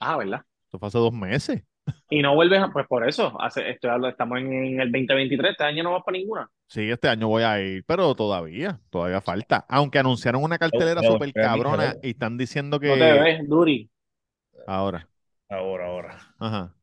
[0.00, 0.42] Ah, ¿verdad?
[0.68, 1.62] Eso fue hace dos meses.
[2.08, 5.52] Y no vuelves a, pues por eso, hace, estoy hablando- estamos en, en el 2023,
[5.52, 6.48] este año no vas para ninguna.
[6.68, 9.64] Sí, este año voy a ir, pero todavía, todavía falta.
[9.68, 13.90] Aunque anunciaron una cartelera súper cabrona y están diciendo No te que ves, Duri.
[14.66, 15.08] ahora,
[15.48, 16.18] Ahora, ahora.
[16.38, 16.74] ajá,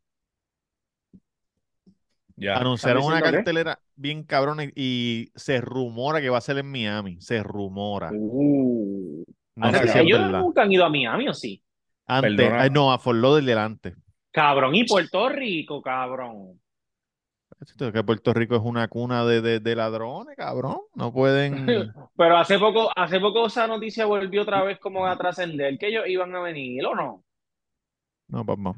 [2.35, 2.57] Ya.
[2.57, 3.31] anunciaron una qué?
[3.31, 8.09] cartelera bien cabrona y, y se rumora que va a ser en Miami, se rumora.
[8.13, 9.23] Uh.
[9.55, 10.39] No Hace- sé si es ellos verdad.
[10.41, 11.61] nunca han ido a Miami, ¿o sí?
[12.07, 13.95] Antes, no, a Fort Lauderdale delante.
[14.33, 16.59] Cabrón, y Puerto Rico, cabrón.
[17.77, 20.79] Que Puerto Rico es una cuna de, de, de ladrones, cabrón.
[20.95, 21.65] No pueden.
[22.17, 26.05] Pero hace poco, hace poco esa noticia volvió otra vez como a trascender, que ellos
[26.07, 27.23] iban a venir, ¿o no?
[28.27, 28.75] No, papá.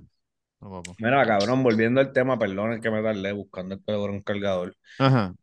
[0.60, 0.91] No, papá.
[1.00, 4.76] Mira, cabrón, volviendo al tema, perdón que me tardé buscando el cabrón cargador.
[5.00, 5.34] Ajá.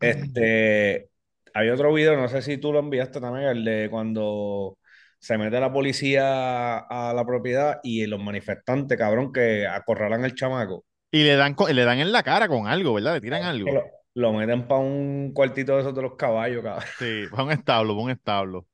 [0.00, 1.10] Este,
[1.52, 4.78] hay otro video, no sé si tú lo enviaste también, el de cuando
[5.18, 10.84] se mete la policía a la propiedad y los manifestantes, cabrón, que acorralan al chamaco.
[11.10, 13.14] Y le dan, le dan en la cara con algo, ¿verdad?
[13.14, 13.70] Le tiran algo.
[13.70, 16.84] Lo, lo meten para un cuartito de esos de los caballos, cabrón.
[16.98, 18.66] Sí, fue un establo, fue un establo.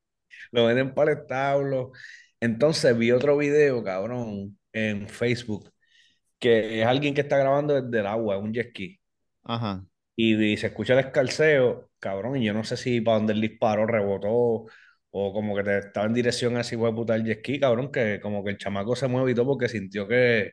[0.51, 1.93] Lo meten para el establo.
[2.41, 5.71] Entonces vi otro video, cabrón, en Facebook,
[6.39, 9.01] que es alguien que está grabando desde el agua, un jet ski.
[9.45, 9.85] Ajá.
[10.17, 13.41] Y, y se escucha el escalceo, cabrón, y yo no sé si para donde él
[13.41, 14.67] disparó rebotó
[15.13, 17.61] o como que te estaba en dirección a ese hijo de puta el jet ski,
[17.61, 20.53] cabrón, que como que el chamaco se mueve y todo porque sintió que,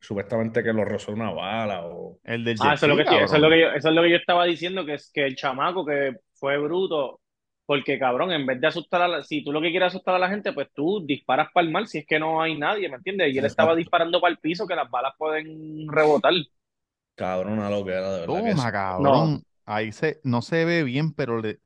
[0.00, 2.18] supuestamente que lo rozó una bala o...
[2.22, 4.02] El del Ah, eso es lo que, eso es lo que yo, eso es lo
[4.02, 7.20] que yo estaba diciendo, que es que el chamaco que fue bruto,
[7.64, 10.18] porque cabrón, en vez de asustar a la, si tú lo que quieres asustar a
[10.18, 12.96] la gente, pues tú disparas para el mar si es que no hay nadie, ¿me
[12.96, 13.34] entiendes?
[13.34, 16.34] Y él estaba disparando para el piso que las balas pueden rebotar.
[17.14, 18.70] Cabrón, una loquera, de verdad que Toma, sí.
[18.70, 19.42] cabrón.
[19.64, 21.58] Ahí se, no se ve bien, pero le,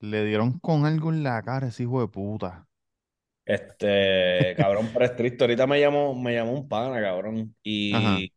[0.00, 2.66] le dieron con algo en la cara ese hijo de puta.
[3.44, 5.44] Este, cabrón, pero es triste.
[5.44, 7.56] Ahorita me llamó, me llamó un pana, cabrón.
[7.62, 8.30] Y, Ajá.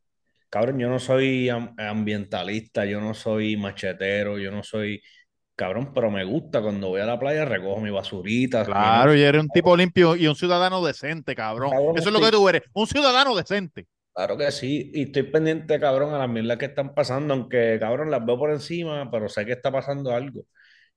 [0.50, 5.02] cabrón, yo no soy am- ambientalista, yo no soy machetero, yo no soy,
[5.56, 8.64] cabrón, pero me gusta cuando voy a la playa, recojo mi basurita.
[8.64, 11.72] Claro, y eres un tipo limpio y un ciudadano decente, cabrón.
[11.72, 13.88] Cabrón, Eso es lo que estoy- tú eres, un ciudadano decente.
[14.14, 18.12] Claro que sí, y estoy pendiente, cabrón, a las mierdas que están pasando, aunque, cabrón,
[18.12, 20.44] las veo por encima, pero sé que está pasando algo.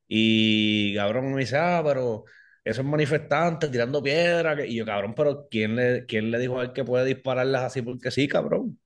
[0.06, 2.24] Y, cabrón, me dice, ah, pero
[2.64, 6.64] esos manifestantes tirando piedra, que- y yo, cabrón, pero ¿quién le, quién le dijo a
[6.64, 7.82] él que puede dispararlas así?
[7.82, 8.78] Porque sí, cabrón.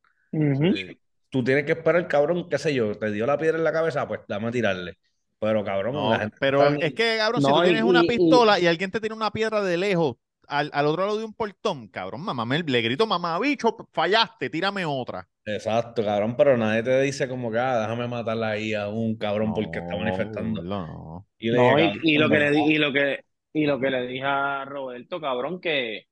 [1.30, 4.08] Tú tienes que esperar, cabrón, qué sé yo, te dio la piedra en la cabeza,
[4.08, 4.98] pues dame a tirarle.
[5.38, 7.82] Pero, cabrón, No, la gente pero está- es que, cabrón, si No, tú y- tienes
[7.82, 10.16] una y- y- pistola y alguien te tira una piedra de lejos
[10.48, 14.50] al, al otro lado de un portón, cabrón, mamá, me- le grito, mamá, bicho, fallaste,
[14.50, 15.28] tírame otra.
[15.44, 19.54] Exacto, cabrón, pero nadie te dice como que, ah, déjame matarla ahí a un cabrón
[19.54, 20.62] porque está manifestando.
[20.62, 21.26] no.
[21.38, 22.92] Y yo le dije, No, y, cabrón, y lo que le di- verdad, y lo
[22.92, 26.06] que y lo que le dije a Roberto, cabrón, que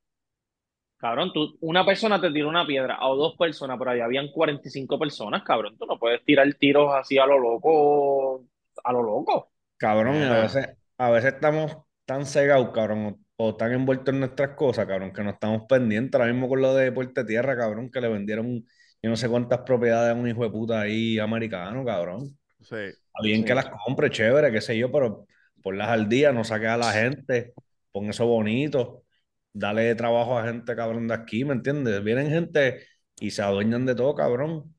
[0.99, 4.99] cabrón, tú, una persona te tiró una piedra o dos personas, pero ahí habían 45
[4.99, 5.77] personas, cabrón.
[5.79, 8.45] Tú no puedes tirar tiros así a lo loco,
[8.85, 9.51] a lo loco.
[9.79, 10.69] Cabrón, a veces,
[10.99, 15.31] a veces estamos tan cegados, cabrón, o, tan envueltos en nuestras cosas, cabrón, que no
[15.31, 16.19] estamos pendientes.
[16.19, 18.65] Ahora mismo con lo de Puerto Tierra, cabrón, que le vendieron
[19.03, 22.37] yo no sé cuántas propiedades a un hijo de puta ahí americano, cabrón.
[22.61, 22.75] Sí.
[22.75, 23.45] Está bien Sí.
[23.45, 25.27] que las compre, chévere, qué sé yo, pero
[25.63, 27.53] ponlas al día, no saques a la gente,
[27.93, 29.05] pon eso bonito,
[29.53, 32.03] dale trabajo a gente, cabrón, de aquí, ¿me entiendes?
[32.03, 32.83] Vienen gente
[33.21, 34.75] y se adueñan de todo, cabrón.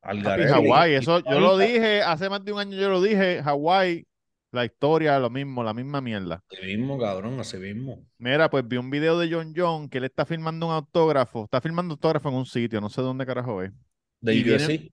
[0.00, 0.22] Al.
[0.22, 4.06] Hawái, eso yo lo dije hace más de un año, yo lo dije, Hawái,
[4.54, 6.42] la historia, lo mismo, la misma mierda.
[6.50, 8.06] Así mismo, cabrón, así mismo.
[8.18, 11.60] Mira, pues vi un video de John John que él está filmando un autógrafo, está
[11.60, 13.72] filmando autógrafo en un sitio, no sé dónde carajo es.
[14.20, 14.92] De viene- UFC.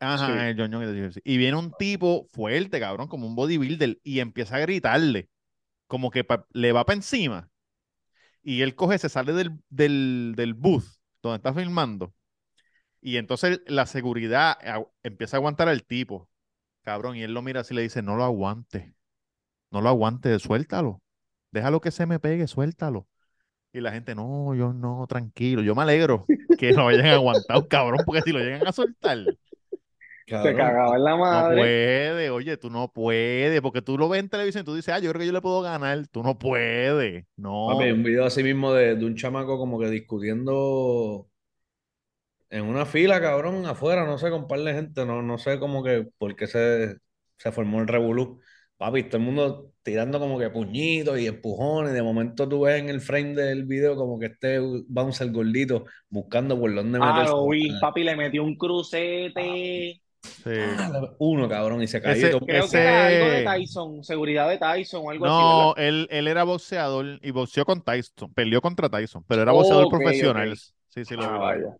[0.00, 0.32] Ajá, Sí.
[0.48, 1.20] el John John de UFC.
[1.24, 5.28] Y viene un tipo fuerte, cabrón, como un bodybuilder, y empieza a gritarle,
[5.86, 7.50] como que le va para encima.
[8.42, 10.84] Y él coge, se sale del, del, del booth
[11.22, 12.14] donde está filmando.
[13.02, 14.56] Y entonces la seguridad
[15.02, 16.29] empieza a aguantar al tipo,
[16.82, 18.94] cabrón, y él lo mira así y le dice, no lo aguante,
[19.70, 21.02] no lo aguante, suéltalo,
[21.52, 23.08] déjalo que se me pegue, suéltalo.
[23.72, 28.04] Y la gente, no, yo no, tranquilo, yo me alegro que lo hayan aguantado, cabrón,
[28.06, 29.18] porque si lo llegan a soltar,
[30.42, 31.56] Se Cabrón, cagaba en la no madre.
[31.56, 34.98] puede, oye, tú no puedes, porque tú lo ves en televisión y tú dices, ah,
[35.00, 37.68] yo creo que yo le puedo ganar, tú no puedes, no.
[37.68, 41.29] Papi, un video así mismo de, de un chamaco como que discutiendo
[42.50, 45.58] en una fila, cabrón, afuera, no sé, con un par de gente, no, no sé
[45.58, 46.96] como que por qué se,
[47.38, 48.40] se formó el revolú.
[48.76, 52.88] Papi, todo el mundo tirando como que puñitos y empujones, de momento tú ves en
[52.88, 54.58] el frame del video como que este
[54.88, 57.34] bouncer gordito buscando por dónde Ah, meterse.
[57.34, 60.00] lo vi, papi, le metió un crucete.
[60.44, 60.50] Sí.
[60.56, 62.28] Ah, Uno, cabrón, y se cayó.
[62.28, 65.74] Ese- Creo que era algo de Ese- Tyson, seguridad de Tyson o algo así, No,
[65.76, 70.00] él, él era boxeador y boxeó con Tyson, peleó contra Tyson, pero era boxeador ok.
[70.00, 70.58] profesional.
[70.88, 71.40] Sí, sí, lo Ah, vi.
[71.40, 71.76] vaya.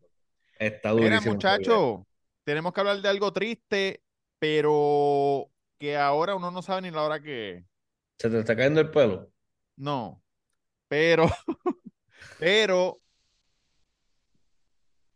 [0.60, 2.02] Está Mira, muchachos,
[2.44, 4.02] tenemos que hablar de algo triste,
[4.38, 7.64] pero que ahora uno no sabe ni la hora que es.
[8.18, 9.32] ¿Se te está cayendo el pelo?
[9.76, 10.22] No,
[10.86, 11.30] pero,
[12.38, 13.00] pero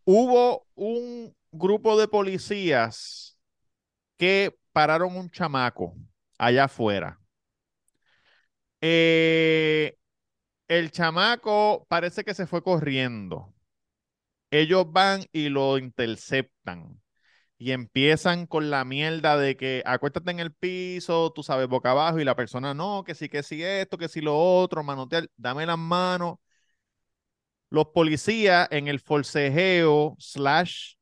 [0.06, 3.38] hubo un grupo de policías
[4.16, 5.94] que pararon un chamaco
[6.38, 7.20] allá afuera.
[8.80, 9.94] Eh,
[10.68, 13.53] el chamaco parece que se fue corriendo.
[14.54, 17.02] Ellos van y lo interceptan
[17.58, 22.20] y empiezan con la mierda de que acuéstate en el piso, tú sabes, boca abajo,
[22.20, 25.66] y la persona no, que sí, que sí esto, que sí lo otro, manotear, dame
[25.66, 26.36] las manos.
[27.68, 30.94] Los policías en el forcejeo, slash,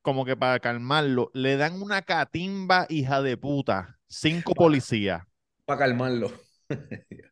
[0.00, 5.22] como que para calmarlo, le dan una catimba hija de puta, cinco policías.
[5.66, 6.32] Para calmarlo.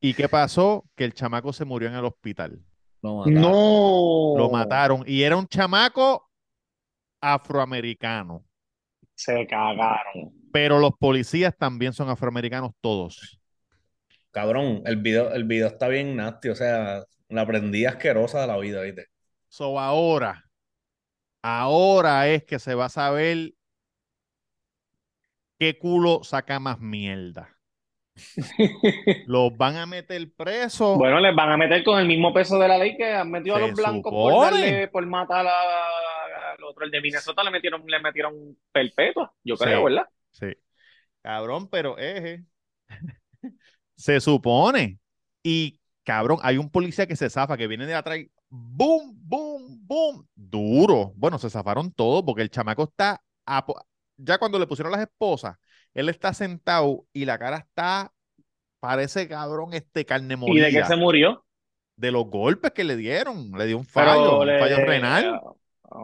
[0.00, 0.88] ¿Y qué pasó?
[0.94, 2.62] Que el chamaco se murió en el hospital.
[3.02, 3.42] Lo mataron.
[3.42, 4.34] No.
[4.36, 5.04] Lo mataron.
[5.06, 6.30] Y era un chamaco
[7.20, 8.44] afroamericano.
[9.14, 10.32] Se cagaron.
[10.52, 13.40] Pero los policías también son afroamericanos todos.
[14.30, 18.56] Cabrón, el video, el video está bien nasty, o sea, la prendí asquerosa de la
[18.58, 19.06] vida, ¿viste?
[19.48, 20.44] So ahora,
[21.42, 23.54] ahora es que se va a saber
[25.58, 27.59] qué culo saca más mierda.
[29.26, 30.96] Los van a meter presos.
[30.98, 33.56] Bueno, les van a meter con el mismo peso de la ley que han metido
[33.56, 36.84] a los blancos por darle, por matar a- al otro.
[36.84, 39.64] El de Minnesota le metieron, le metieron perpetua, yo Sí.
[39.64, 40.06] creo, ¿verdad?
[40.32, 40.46] Sí.
[41.22, 42.44] Cabrón, pero eje.
[43.96, 44.98] Se supone.
[45.42, 48.18] Y cabrón, hay un policía que se zafa, que viene de atrás.
[48.18, 49.12] y ¡Boom!
[49.22, 49.78] ¡Boom!
[49.86, 50.26] ¡Boom!
[50.34, 51.12] Duro.
[51.16, 53.20] Bueno, se zafaron todos porque el chamaco está.
[53.46, 53.80] a po-
[54.16, 55.56] ya cuando le pusieron las esposas,
[55.94, 58.12] él está sentado y la cara está.
[58.80, 60.86] Parece cabrón este carne ¿Y de qué molida.
[60.86, 61.44] se murió?
[61.96, 63.52] De los golpes que le dieron.
[63.52, 65.40] Le dio un Pero fallo, un le- fallo renal.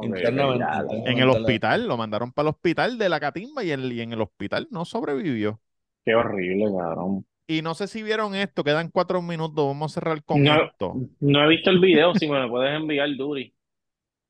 [0.02, 0.84] Internamente, ya.
[1.10, 4.12] En el hospital, lo mandaron para el hospital de la catimba y, el- y en
[4.12, 5.60] el hospital no sobrevivió.
[6.04, 7.24] Qué horrible, cabrón.
[7.46, 10.94] Y no sé si vieron esto, quedan cuatro minutos, vamos a cerrar con No, esto.
[11.20, 13.54] no he visto el video, si me lo puedes enviar, Duri.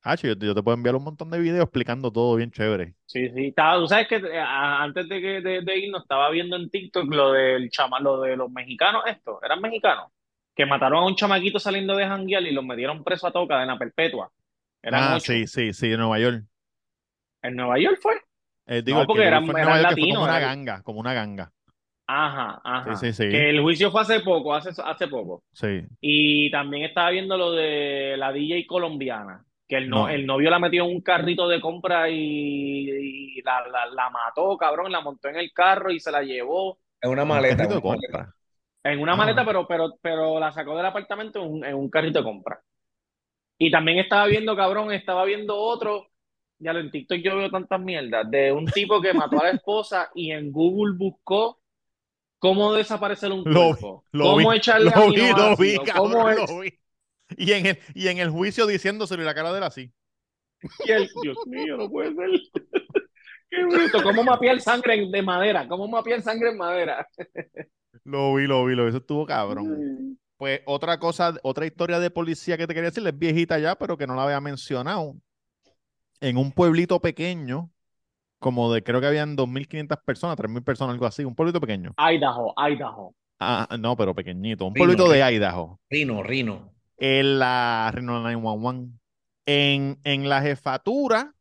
[0.03, 2.93] Ah, yo, yo te puedo enviar un montón de videos explicando todo bien chévere.
[3.05, 3.47] Sí, sí.
[3.47, 6.69] Estaba, tú sabes que eh, a- antes de, que, de, de irnos estaba viendo en
[6.69, 10.11] TikTok lo del chama, lo de los mexicanos, esto, eran mexicanos,
[10.55, 13.77] que mataron a un chamaquito saliendo de janguear y los metieron preso a toda cadena
[13.77, 14.31] perpetua.
[14.81, 15.33] Eran ah, ocho.
[15.33, 16.45] sí, sí, sí, de Nueva York.
[17.41, 18.13] ¿En Nueva York fue?
[18.67, 20.99] Eh, digo, No, porque eran- fue en eran York, fue latinos, como una ganga, como
[20.99, 21.51] una ganga.
[22.09, 22.95] Ajá, ajá.
[22.95, 23.29] Sí, sí, sí.
[23.29, 25.43] Que el juicio fue hace poco, hace, hace poco.
[25.51, 25.83] Sí.
[25.99, 30.09] Y también estaba viendo lo de la DJ colombiana, que el, no, No.
[30.09, 32.15] el novio la metió en un carrito de compra y,
[33.37, 36.79] y la, la, la mató, cabrón, la montó en el carro y se la llevó
[37.01, 37.57] Es una Un maleta.
[37.57, 38.11] carrito de una maleta.
[38.17, 38.33] compra.
[38.83, 39.15] en una Ah.
[39.17, 42.61] maleta, pero, pero, pero la sacó del apartamento en un, en un carrito de compra.
[43.59, 46.07] Y también estaba viendo, cabrón, estaba viendo otro,
[46.59, 49.49] ya lo en TikTok yo veo tantas mierdas, de un tipo que mató a la
[49.51, 51.59] esposa y en Google buscó
[52.39, 56.29] cómo desaparecer un Lo- cuerpo, Lo cómo vi, echarle lo vi, lo vi, cabrón, cómo
[56.29, 56.69] lo vi.
[57.37, 59.91] Y en el, y en el juicio diciéndoselo y la cara de él así.
[60.85, 62.29] Y él, Dios mío, no puede ser.
[63.49, 64.01] Qué bruto.
[64.03, 65.67] ¿Cómo mapear sangre en- de madera?
[65.67, 67.07] ¿Cómo mapear sangre en madera?
[68.03, 68.89] Lo vi, lo vi, lo vi.
[68.89, 70.17] Eso estuvo cabrón.
[70.37, 73.97] Pues otra cosa, otra historia de policía que te quería decir, es viejita ya, pero
[73.97, 75.15] que no la había mencionado.
[76.21, 77.71] En un pueblito pequeño,
[78.39, 81.93] como de creo que habían 2.500 personas, 3.000 personas, algo así, un pueblito pequeño.
[81.97, 83.15] Idaho, Idaho.
[83.39, 85.33] Ah, no, pero pequeñito, un Rino, pueblito de.
[85.33, 85.79] Idaho.
[85.89, 86.73] Rino, Rino.
[86.97, 88.99] En la Reno 911.
[89.47, 91.33] En, en la jefatura,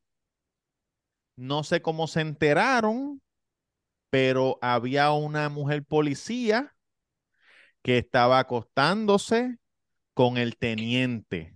[1.37, 3.23] no sé cómo se enteraron,
[4.11, 6.77] pero había una mujer policía
[7.83, 9.59] que estaba acostándose
[10.15, 11.55] con el teniente,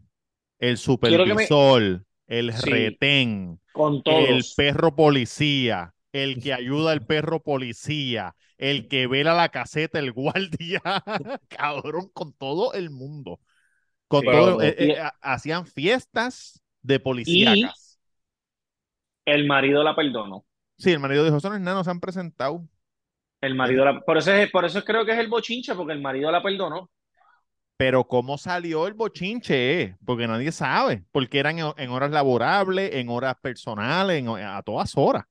[0.59, 0.79] el
[1.35, 2.63] me- supervisor, el Sí.
[2.63, 9.51] retén, Con el perro policía, el que ayuda al perro policía, el que vela la
[9.51, 10.83] caseta, el guardia,
[11.49, 13.41] cabrón, con todo el mundo.
[14.11, 18.01] Con Sí, todo, pero- eh, eh, ha- hacían fiestas de policíacas.
[19.25, 20.45] El marido la perdonó.
[20.79, 22.67] Sí, el marido dijo, esos no se han presentado.
[23.41, 24.01] El marido la...
[24.01, 26.91] Por eso, es, por eso creo que es el bochinche, porque el marido la perdonó.
[27.77, 29.83] Pero ¿cómo salió el bochinche?
[29.83, 29.97] eh?
[30.05, 31.05] Porque nadie sabe.
[31.13, 35.25] Porque eran en, en horas laborables, en horas personales, en- a todas horas.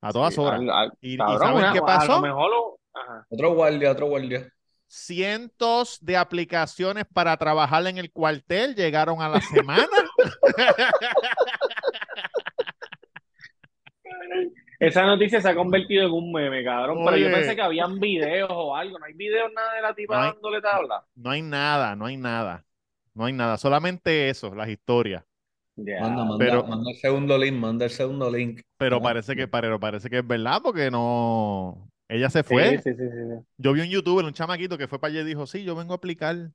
[0.00, 0.60] A todas Sí, horas.
[0.60, 2.12] al- al- ¿Y, y cabrón, saben una- qué A pasó?
[2.14, 2.78] lo mejor lo...
[2.94, 3.26] Ajá.
[3.28, 4.48] Otro guardia, otro guardia.
[4.94, 9.88] Cientos de aplicaciones para trabajar en el cuartel llegaron a la semana.
[14.78, 16.98] Esa noticia se ha convertido en un meme, cabrón.
[17.06, 18.98] Pero yo pensé que habían videos o algo.
[18.98, 21.06] No hay videos nada de la tipa No hay- dándole tabla.
[21.14, 22.66] No hay nada, no hay nada.
[23.14, 23.56] No hay nada.
[23.56, 25.24] Solamente eso, las historias.
[25.76, 28.60] Manda, manda, pero- manda el segundo link, manda el segundo link.
[28.76, 31.88] Pero parece que, pero parece que es verdad porque no.
[32.08, 32.78] Ella se fue.
[32.78, 33.46] sí, sí, sí, sí.
[33.56, 35.94] Yo vi un youtuber, un chamaquito que fue para allá y dijo, sí, yo vengo
[35.94, 36.50] a aplicar.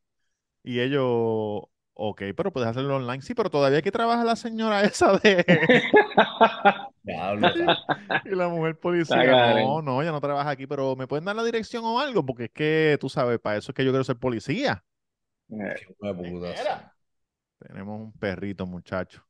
[0.64, 3.22] Y ellos, ok, pero puedes hacerlo online.
[3.22, 5.46] Sí, pero todavía que trabajar la señora esa de...
[8.26, 9.64] Y la mujer policía.
[9.64, 12.26] No, no, ella no trabaja aquí, pero ¿me pueden dar la dirección o algo?
[12.26, 14.84] Porque es que, tú sabes, para eso es que yo quiero ser policía.
[15.50, 17.68] Eh, Qué.
[17.68, 19.24] Tenemos un perrito, muchacho.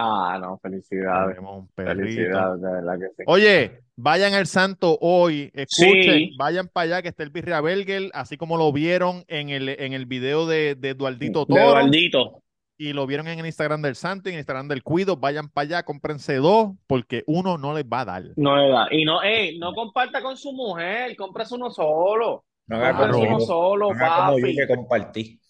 [0.00, 1.34] Ah, no, felicidades.
[1.34, 2.02] Tenemos un perrito.
[2.02, 3.22] Felicidades, de verdad que sí.
[3.26, 6.36] Oye, vayan al Santo hoy, escuchen, Sí.
[6.38, 9.92] vayan para allá que está el Birria Belger, así como lo vieron en el, en
[9.94, 12.42] el video de, de Eduardito De Toro Eduardito.
[12.76, 15.48] y lo vieron en el Instagram del Santo y en el Instagram del Cuido, vayan
[15.48, 18.22] para allá, cómprense dos porque uno no les va a dar.
[18.36, 18.86] No es verdad.
[18.92, 22.44] Y no, ey, no comparta con su mujer, compras uno solo.
[22.68, 23.18] No Claro.
[23.18, 24.54] uno solo, no como yo papi.
[24.56, 25.40] que compartí.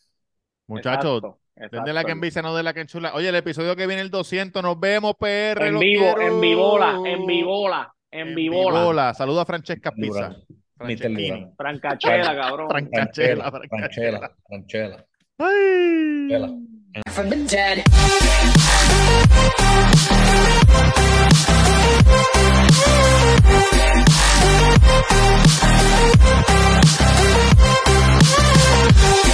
[0.69, 1.23] Muchachos,
[1.61, 3.13] Exacto, de la que envicia, no de la que enchula.
[3.15, 6.21] Oye, el episodio que viene el 200, nos vemos, PR, En vivo, quiero.
[6.35, 8.81] en vivola, en vivola, en En vivola.
[8.81, 9.15] vivola.
[9.15, 10.29] Saluda a Francesca Pizza.
[10.79, 11.53] Durán.
[11.57, 12.69] Francachela, cabrón.
[12.69, 15.05] Francachela, Franchela, Francachela.
[15.37, 16.55] Franchela,
[28.91, 29.29] We'll